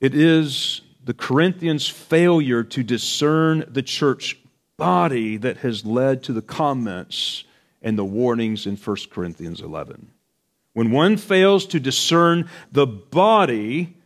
[0.00, 4.38] It is the Corinthians' failure to discern the church
[4.78, 7.44] body that has led to the comments
[7.82, 10.10] and the warnings in 1 Corinthians 11.
[10.72, 13.96] When one fails to discern the body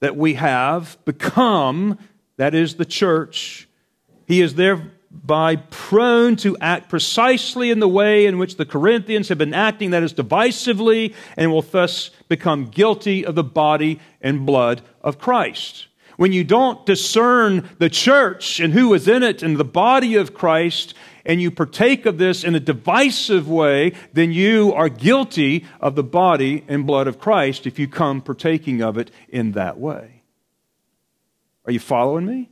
[0.00, 1.98] that we have become,
[2.36, 3.66] that is the church,
[4.26, 9.38] he is thereby prone to act precisely in the way in which the Corinthians have
[9.38, 14.82] been acting, that is, divisively, and will thus become guilty of the body and blood
[15.00, 15.86] of Christ
[16.16, 20.34] when you don't discern the church and who is in it and the body of
[20.34, 20.94] Christ,
[21.24, 26.02] and you partake of this in a divisive way, then you are guilty of the
[26.02, 30.22] body and blood of Christ if you come partaking of it in that way.
[31.64, 32.50] Are you following me?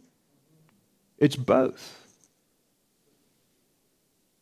[1.18, 1.96] It's both.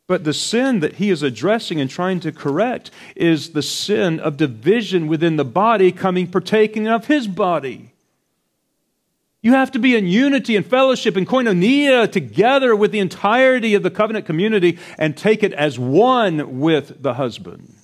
[0.07, 4.39] But the sin that he is addressing and trying to correct is the sin of
[4.39, 7.93] division within the body coming partaking of his body.
[9.49, 13.83] You have to be in unity and fellowship and koinonia together with the entirety of
[13.83, 17.75] the covenant community and take it as one with the husband.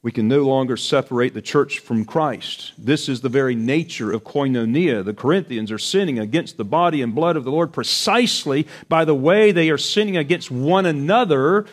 [0.00, 2.72] We can no longer separate the church from Christ.
[2.78, 5.04] This is the very nature of koinonia.
[5.04, 9.14] The Corinthians are sinning against the body and blood of the Lord precisely by the
[9.14, 11.66] way they are sinning against one another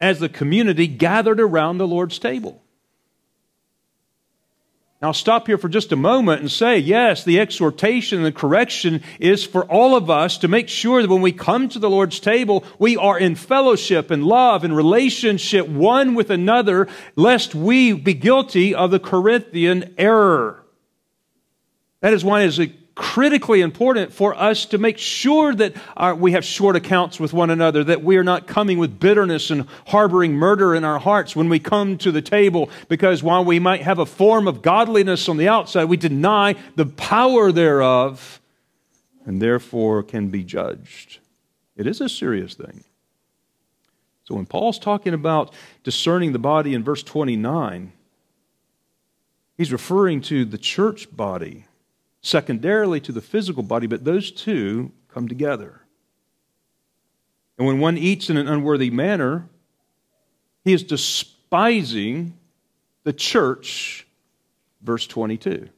[0.00, 2.60] as the community gathered around the Lord's table.
[5.00, 8.32] Now, I'll stop here for just a moment and say, yes, the exhortation and the
[8.32, 11.88] correction is for all of us to make sure that when we come to the
[11.88, 16.86] Lord's table, we are in fellowship and love and relationship one with another,
[17.16, 20.62] lest we be guilty of the Corinthian error.
[22.02, 22.60] That is why it is
[23.00, 27.48] critically important for us to make sure that our, we have short accounts with one
[27.48, 31.48] another, that we are not coming with bitterness and harboring murder in our hearts when
[31.48, 35.38] we come to the table, because while we might have a form of godliness on
[35.38, 38.38] the outside, we deny the power thereof
[39.24, 41.20] and therefore can be judged.
[41.78, 42.84] It is a serious thing.
[44.24, 47.92] So when Paul's talking about discerning the body in verse 29,
[49.56, 51.64] he's referring to the church body
[52.22, 55.80] secondarily to the physical body, but those two come together.
[57.58, 59.48] And when one eats in an unworthy manner,
[60.64, 62.38] he is despising
[63.04, 64.06] the church,
[64.82, 65.68] verse 22.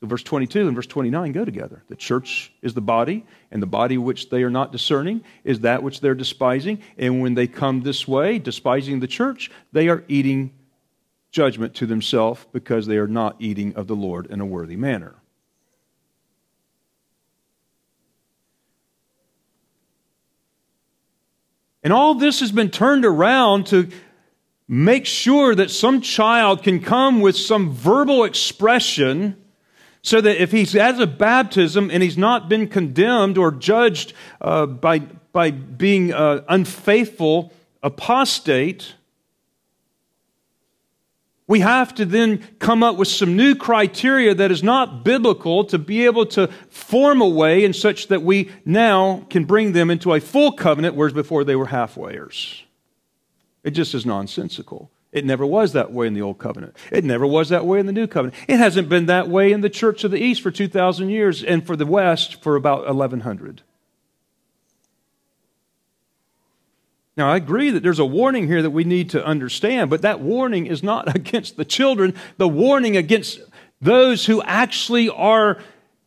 [0.00, 1.84] So, verse 22 and verse 29 go together.
[1.88, 5.84] The church is the body, and the body which they are not discerning is that
[5.84, 6.82] which they're despising.
[6.98, 10.52] And when they come this way, despising the church, they are eating
[11.30, 15.21] judgment to themselves because they are not eating of the Lord in a worthy manner.
[21.82, 23.88] And all this has been turned around to
[24.68, 29.36] make sure that some child can come with some verbal expression
[30.02, 34.66] so that if he's has a baptism and he's not been condemned or judged uh,
[34.66, 35.00] by,
[35.32, 37.52] by being uh, unfaithful
[37.82, 38.94] apostate,
[41.52, 45.78] we have to then come up with some new criteria that is not biblical to
[45.78, 50.14] be able to form a way in such that we now can bring them into
[50.14, 52.62] a full covenant, whereas before they were halfwayers.
[53.62, 54.90] It just is nonsensical.
[55.12, 56.74] It never was that way in the Old Covenant.
[56.90, 58.34] It never was that way in the New Covenant.
[58.48, 61.66] It hasn't been that way in the Church of the East for 2,000 years and
[61.66, 63.60] for the West for about 1,100.
[67.16, 70.20] Now, I agree that there's a warning here that we need to understand, but that
[70.20, 73.40] warning is not against the children, the warning against
[73.80, 75.58] those who actually are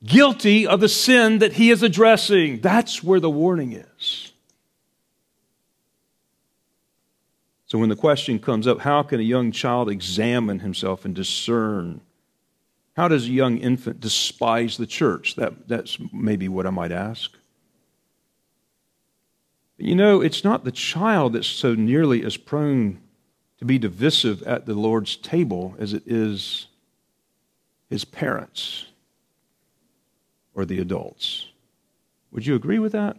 [0.04, 2.62] guilty of the sin that he is addressing.
[2.62, 4.32] That's where the warning is.
[7.68, 12.02] So when the question comes up, how can a young child examine himself and discern?
[12.96, 15.36] How does a young infant despise the church?
[15.36, 17.32] That, that's maybe what I might ask.
[19.78, 23.02] But you know, it's not the child that's so nearly as prone
[23.58, 26.68] to be divisive at the Lord's table as it is
[27.90, 28.88] his parents
[30.54, 31.48] or the adults.
[32.32, 33.18] Would you agree with that?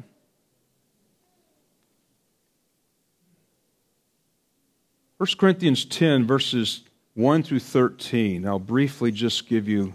[5.18, 6.82] 1 Corinthians 10, verses
[7.14, 8.46] 1 through 13.
[8.46, 9.94] I'll briefly just give you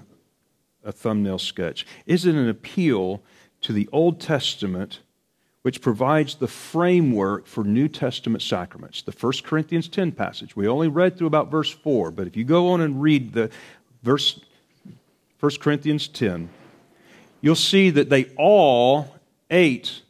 [0.84, 1.86] a thumbnail sketch.
[2.08, 3.22] Is it an appeal
[3.62, 5.02] to the Old Testament
[5.62, 9.02] which provides the framework for New Testament sacraments?
[9.02, 10.56] The 1 Corinthians 10 passage.
[10.56, 13.50] We only read through about verse 4, but if you go on and read the
[14.04, 14.40] verse
[15.40, 16.50] 1 Corinthians 10,
[17.42, 19.16] you'll see that they all
[19.50, 20.02] ate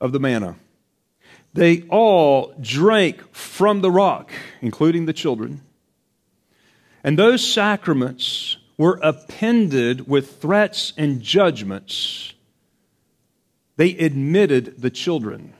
[0.00, 0.56] of the manna.
[1.54, 5.62] They all drank from the rock, including the children.
[7.04, 12.33] And those sacraments were appended with threats and judgments.
[13.76, 15.54] They admitted the children.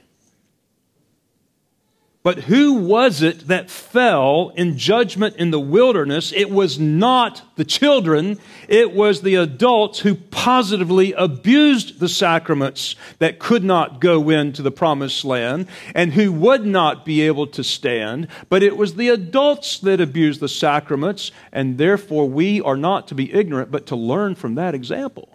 [2.25, 6.33] But who was it that fell in judgment in the wilderness?
[6.33, 13.39] It was not the children, it was the adults who positively abused the sacraments that
[13.39, 18.29] could not go into the promised land and who would not be able to stand.
[18.49, 23.15] But it was the adults that abused the sacraments, and therefore we are not to
[23.15, 25.34] be ignorant, but to learn from that example.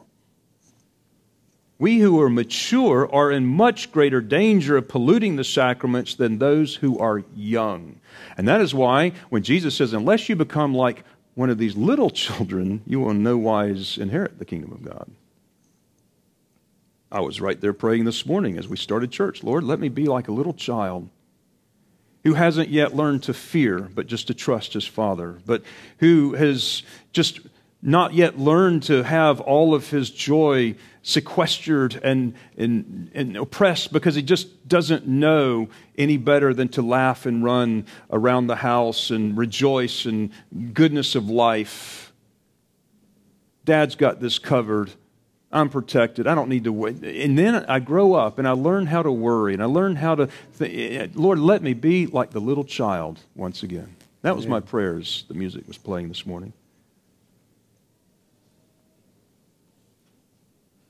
[1.80, 6.76] We who are mature are in much greater danger of polluting the sacraments than those
[6.76, 8.02] who are young.
[8.38, 11.06] And that is why when Jesus says, Unless you become like
[11.36, 15.10] one of these little children, you will in no wise inherit the kingdom of God.
[17.12, 19.42] I was right there praying this morning as we started church.
[19.42, 21.10] Lord, let me be like a little child
[22.24, 25.64] who hasn't yet learned to fear, but just to trust his father, but
[26.00, 27.40] who has just
[27.82, 34.16] not yet learned to have all of his joy sequestered and, and, and, oppressed because
[34.16, 39.38] he just doesn't know any better than to laugh and run around the house and
[39.38, 40.32] rejoice in
[40.74, 42.12] goodness of life.
[43.64, 44.92] Dad's got this covered.
[45.52, 46.28] I'm protected.
[46.28, 47.04] I don't need to wait.
[47.04, 50.16] And then I grow up and I learn how to worry and I learn how
[50.16, 53.96] to, th- Lord, let me be like the little child once again.
[54.22, 56.52] That was my prayers the music was playing this morning.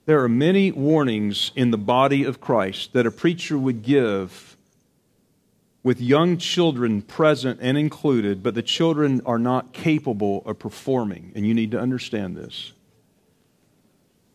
[0.09, 4.57] There are many warnings in the body of Christ that a preacher would give
[5.83, 11.45] with young children present and included, but the children are not capable of performing, and
[11.45, 12.71] you need to understand this.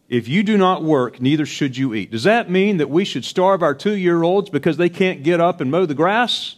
[0.08, 2.12] If you do not work, neither should you eat.
[2.12, 5.40] Does that mean that we should starve our two year olds because they can't get
[5.40, 6.54] up and mow the grass?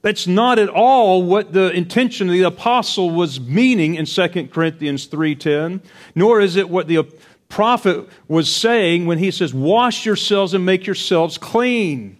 [0.00, 5.06] That's not at all what the intention of the apostle was meaning in 2 Corinthians
[5.08, 5.82] 3:10,
[6.14, 7.04] nor is it what the
[7.48, 12.18] prophet was saying when he says, Wash yourselves and make yourselves clean.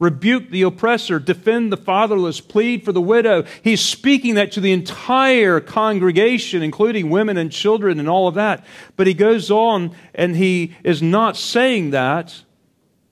[0.00, 3.44] Rebuke the oppressor, defend the fatherless, plead for the widow.
[3.62, 8.64] He's speaking that to the entire congregation, including women and children and all of that.
[8.96, 12.42] But he goes on and he is not saying that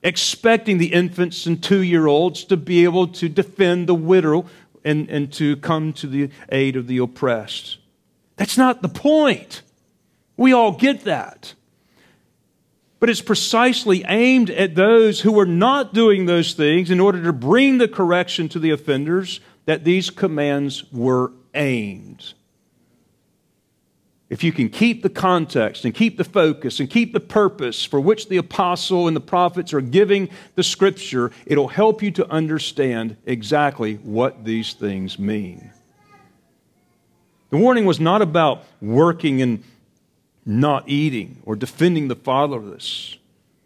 [0.02, 4.46] expecting the infants and two year olds to be able to defend the widow
[4.84, 7.78] and, and to come to the aid of the oppressed.
[8.36, 9.62] That's not the point.
[10.42, 11.54] We all get that.
[12.98, 17.32] But it's precisely aimed at those who are not doing those things in order to
[17.32, 22.34] bring the correction to the offenders that these commands were aimed.
[24.30, 28.00] If you can keep the context and keep the focus and keep the purpose for
[28.00, 33.16] which the apostle and the prophets are giving the scripture, it'll help you to understand
[33.26, 35.70] exactly what these things mean.
[37.50, 39.62] The warning was not about working and
[40.44, 43.16] not eating or defending the fatherless.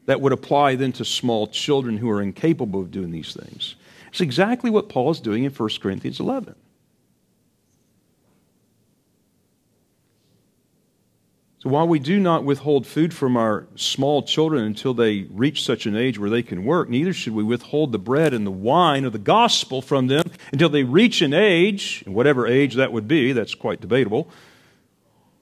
[0.06, 3.74] That would apply then to small children who are incapable of doing these things.
[4.08, 6.54] It's exactly what Paul is doing in 1 Corinthians 11.
[11.58, 15.86] So while we do not withhold food from our small children until they reach such
[15.86, 19.04] an age where they can work, neither should we withhold the bread and the wine
[19.04, 23.08] of the gospel from them until they reach an age, and whatever age that would
[23.08, 24.28] be, that's quite debatable,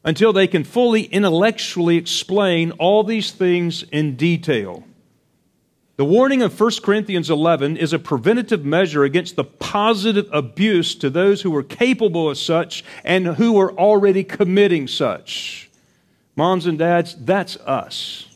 [0.04, 4.84] until they can fully intellectually explain all these things in detail.
[5.96, 11.08] The warning of 1 Corinthians 11 is a preventative measure against the positive abuse to
[11.08, 15.70] those who are capable of such and who are already committing such.
[16.36, 18.26] Moms and dads, that's us.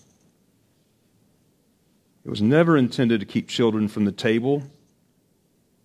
[2.24, 4.62] It was never intended to keep children from the table.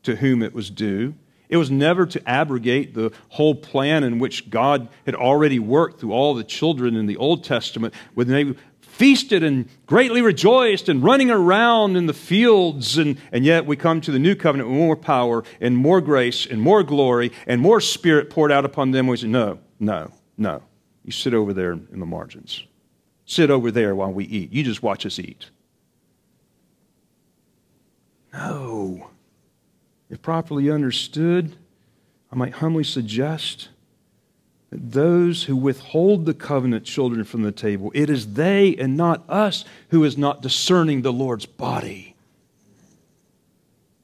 [0.03, 1.15] to whom it was due.
[1.53, 6.11] It was never to abrogate the whole plan in which God had already worked through
[6.11, 11.29] all the children in the Old Testament when they feasted and greatly rejoiced and running
[11.29, 12.97] around in the fields.
[12.97, 16.47] And, and yet we come to the new covenant with more power and more grace
[16.47, 19.05] and more glory and more spirit poured out upon them.
[19.05, 20.63] We say, no, no, no.
[21.05, 22.63] You sit over there in the margins.
[23.27, 24.51] Sit over there while we eat.
[24.51, 25.51] You just watch us eat.
[28.33, 29.11] No.
[30.13, 31.55] If properly understood,
[32.31, 33.69] I might humbly suggest
[34.69, 39.27] that those who withhold the covenant children from the table, it is they and not
[39.27, 42.15] us who is not discerning the Lord's body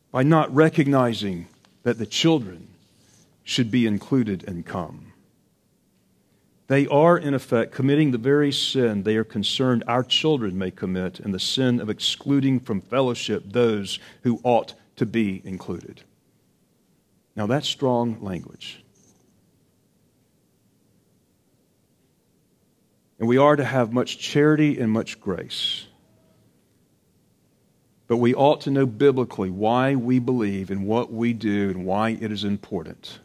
[0.10, 1.45] by not recognizing
[1.84, 2.70] that the children
[3.43, 5.14] should be included and come.
[6.66, 11.20] They are, in effect, committing the very sin they are concerned our children may commit
[11.20, 16.02] in the sin of excluding from fellowship those who ought to be included.
[17.36, 18.84] Now, that's strong language.
[23.18, 25.86] And we are to have much charity and much grace.
[28.08, 32.18] But we ought to know biblically why we believe and what we do and why
[32.20, 33.20] it is important.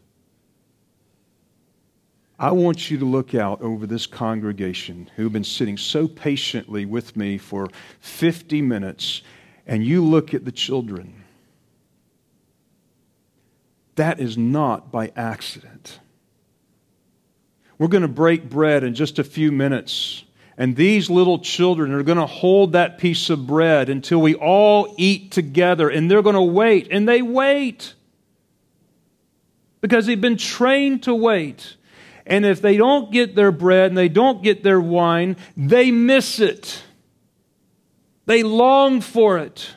[2.38, 7.16] I want you to look out over this congregation who've been sitting so patiently with
[7.16, 7.68] me for
[7.98, 9.22] 50 minutes,
[9.66, 11.23] and you look at the children.
[13.96, 16.00] That is not by accident.
[17.78, 20.24] We're going to break bread in just a few minutes.
[20.56, 24.94] And these little children are going to hold that piece of bread until we all
[24.96, 25.88] eat together.
[25.88, 26.88] And they're going to wait.
[26.90, 27.94] And they wait
[29.80, 31.76] because they've been trained to wait.
[32.26, 36.40] And if they don't get their bread and they don't get their wine, they miss
[36.40, 36.82] it.
[38.26, 39.68] They long for it.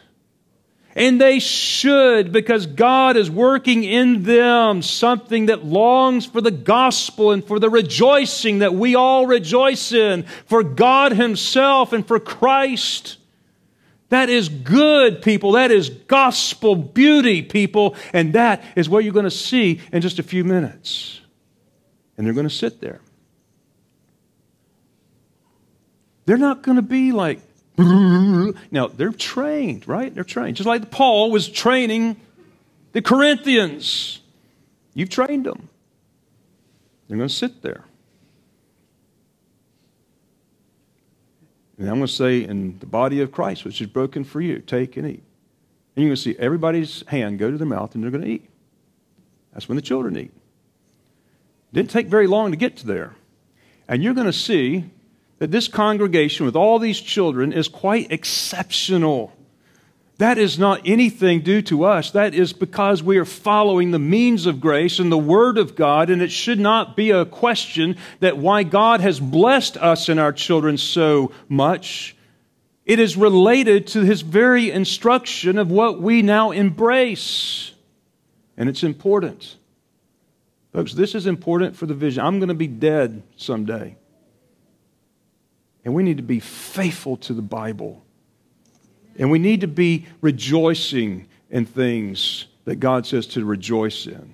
[0.98, 7.32] And they should because God is working in them something that longs for the gospel
[7.32, 13.18] and for the rejoicing that we all rejoice in, for God Himself and for Christ.
[14.10, 15.54] That is good, people.
[15.54, 17.96] That is gospel beauty, people.
[18.12, 21.18] And that is what you're going to see in just a few minutes
[22.18, 23.00] and they're going to sit there.
[26.26, 27.40] They're not going to be like,
[27.78, 30.14] now they're trained, right?
[30.14, 30.58] They're trained.
[30.58, 32.18] Just like Paul was training
[32.94, 34.20] the Corinthians.
[34.94, 35.70] You've trained them.
[37.08, 37.84] They're going to sit there.
[41.78, 44.60] And I'm going to say, in the body of Christ, which is broken for you,
[44.60, 45.24] take and eat.
[45.96, 48.30] And you're going to see everybody's hand go to their mouth and they're going to
[48.30, 48.50] eat.
[49.54, 50.32] That's when the children eat.
[51.74, 53.16] Didn't take very long to get to there.
[53.88, 54.86] And you're going to see
[55.40, 59.34] that this congregation with all these children is quite exceptional.
[60.18, 62.12] That is not anything due to us.
[62.12, 66.10] That is because we are following the means of grace and the Word of God,
[66.10, 70.34] and it should not be a question that why God has blessed us and our
[70.34, 72.16] children so much.
[72.84, 77.74] It is related to His very instruction of what we now embrace.
[78.56, 79.56] And it's important.
[80.74, 82.26] Folks, this is important for the vision.
[82.26, 83.98] I'm going to be dead someday.
[85.86, 88.04] And we need to be faithful to the Bible.
[89.18, 94.34] And we need to be rejoicing in things that God says to rejoice in.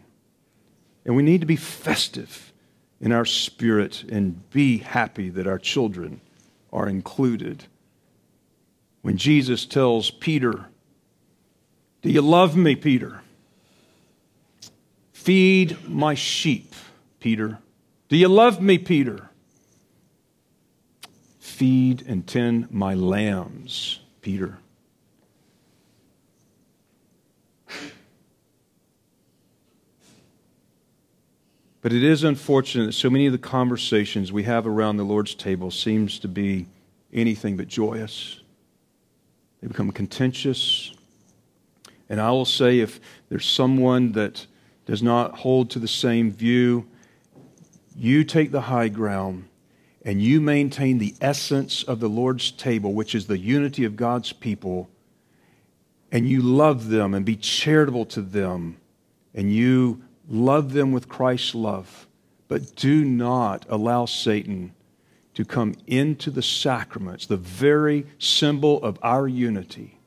[1.05, 2.51] And we need to be festive
[2.99, 6.21] in our spirit and be happy that our children
[6.71, 7.65] are included.
[9.01, 10.65] When Jesus tells Peter,
[12.01, 13.21] Do you love me, Peter?
[15.11, 16.73] Feed my sheep,
[17.19, 17.59] Peter.
[18.09, 19.29] Do you love me, Peter?
[21.63, 24.57] Feed and tend my lambs, Peter.
[31.81, 35.35] But it is unfortunate that so many of the conversations we have around the Lord's
[35.35, 36.65] table seems to be
[37.13, 38.41] anything but joyous.
[39.61, 40.91] They become contentious.
[42.09, 42.99] And I will say if
[43.29, 44.45] there's someone that
[44.85, 46.89] does not hold to the same view,
[47.95, 49.45] you take the high ground
[50.03, 54.33] and you maintain the essence of the Lord's table, which is the unity of God's
[54.33, 54.89] people,
[56.11, 58.77] and you love them and be charitable to them,
[59.33, 62.07] and you love them with Christ's love,
[62.47, 64.73] but do not allow Satan
[65.33, 69.99] to come into the sacraments, the very symbol of our unity,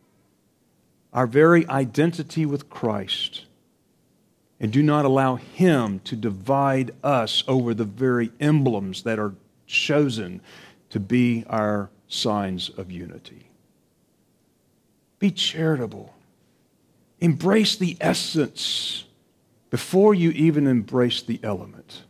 [1.12, 3.46] our very identity with Christ
[4.58, 9.34] and do not allow him to divide us over the very emblems that are
[9.66, 10.40] chosen
[10.90, 13.50] to be our signs of unity.
[15.18, 16.14] Be charitable.
[17.20, 19.04] embrace the essence
[19.70, 22.02] before you even embrace the element.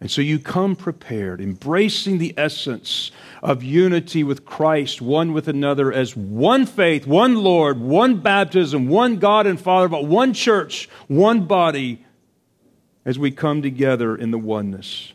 [0.00, 3.10] And so you come prepared, embracing the essence
[3.42, 9.16] of unity with Christ, one with another, as one faith, one Lord, one baptism, one
[9.16, 12.04] God and Father, but one church, one body,
[13.04, 15.13] as we come together in the oneness.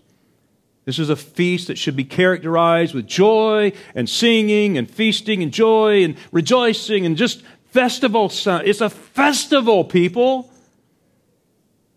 [0.90, 5.52] This is a feast that should be characterized with joy and singing and feasting and
[5.52, 8.32] joy and rejoicing and just festival.
[8.44, 10.50] It's a festival, people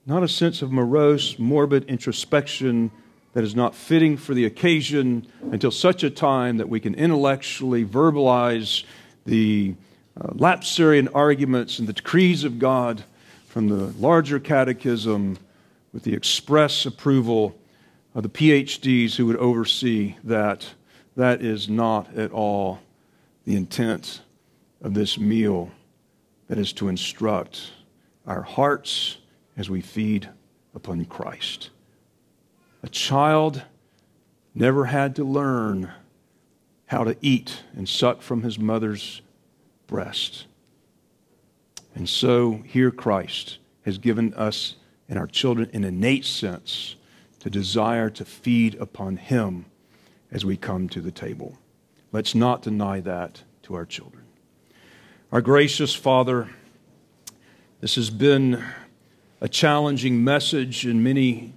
[0.04, 2.90] not a sense of morose, morbid introspection
[3.32, 7.86] that is not fitting for the occasion until such a time that we can intellectually
[7.86, 8.84] verbalize
[9.24, 9.74] the
[10.20, 13.04] uh, lapsarian arguments and the decrees of God
[13.46, 15.38] from the larger catechism
[15.94, 17.56] with the express approval
[18.14, 20.74] of the PhDs who would oversee that.
[21.16, 22.80] That is not at all
[23.44, 24.22] the intent
[24.80, 25.70] of this meal,
[26.48, 27.70] that is to instruct
[28.26, 29.18] our hearts
[29.56, 30.28] as we feed
[30.74, 31.70] upon Christ.
[32.82, 33.62] A child
[34.54, 35.90] never had to learn
[36.86, 39.22] how to eat and suck from his mother's
[39.86, 40.46] breast.
[41.94, 44.76] And so here Christ has given us
[45.08, 46.96] and our children an innate sense
[47.42, 49.64] to desire to feed upon him
[50.30, 51.58] as we come to the table.
[52.12, 54.22] Let's not deny that to our children.
[55.32, 56.50] Our gracious Father,
[57.80, 58.64] this has been
[59.40, 61.54] a challenging message in many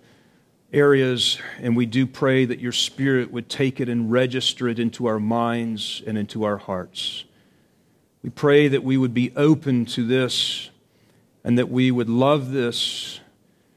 [0.74, 5.06] areas, and we do pray that your Spirit would take it and register it into
[5.06, 7.26] our minds and into our hearts.
[8.24, 10.72] We pray that we would be open to this
[11.44, 13.20] and that we would love this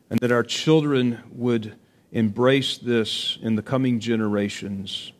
[0.09, 1.78] and that our children would
[2.13, 5.13] embrace this in the coming generations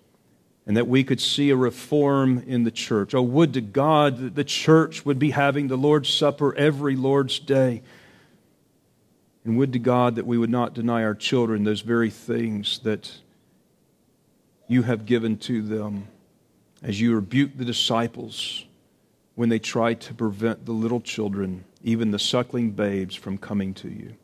[0.67, 3.15] and that we could see a reform in the church.
[3.15, 7.39] Oh, would to God that the church would be having the Lord's Supper every Lord's
[7.39, 7.83] day
[9.45, 13.11] and would to God that we would not deny our children those very things that
[14.67, 16.07] you have given to them
[16.83, 18.67] as you rebuke the disciples
[19.35, 23.89] when they tried to prevent the little children, even the suckling babes, from coming to
[23.89, 24.15] you.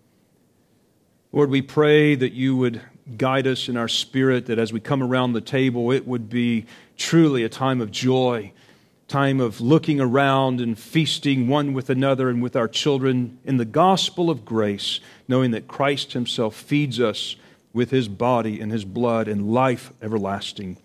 [1.35, 2.81] Lord, we pray that you would
[3.17, 6.65] guide us in our spirit, that as we come around the table, it would be
[6.97, 8.53] truly a time of joy
[9.09, 13.65] time of looking around and feasting one with another and with our children in the
[13.65, 17.37] gospel of grace, knowing that Christ Himself feeds us
[17.73, 20.79] with His body and His blood and life everlasting.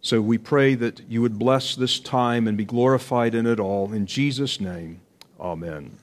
[0.00, 3.92] So we pray that you would bless this time and be glorified in it all.
[3.92, 5.00] In Jesus' name,
[5.38, 5.98] amen.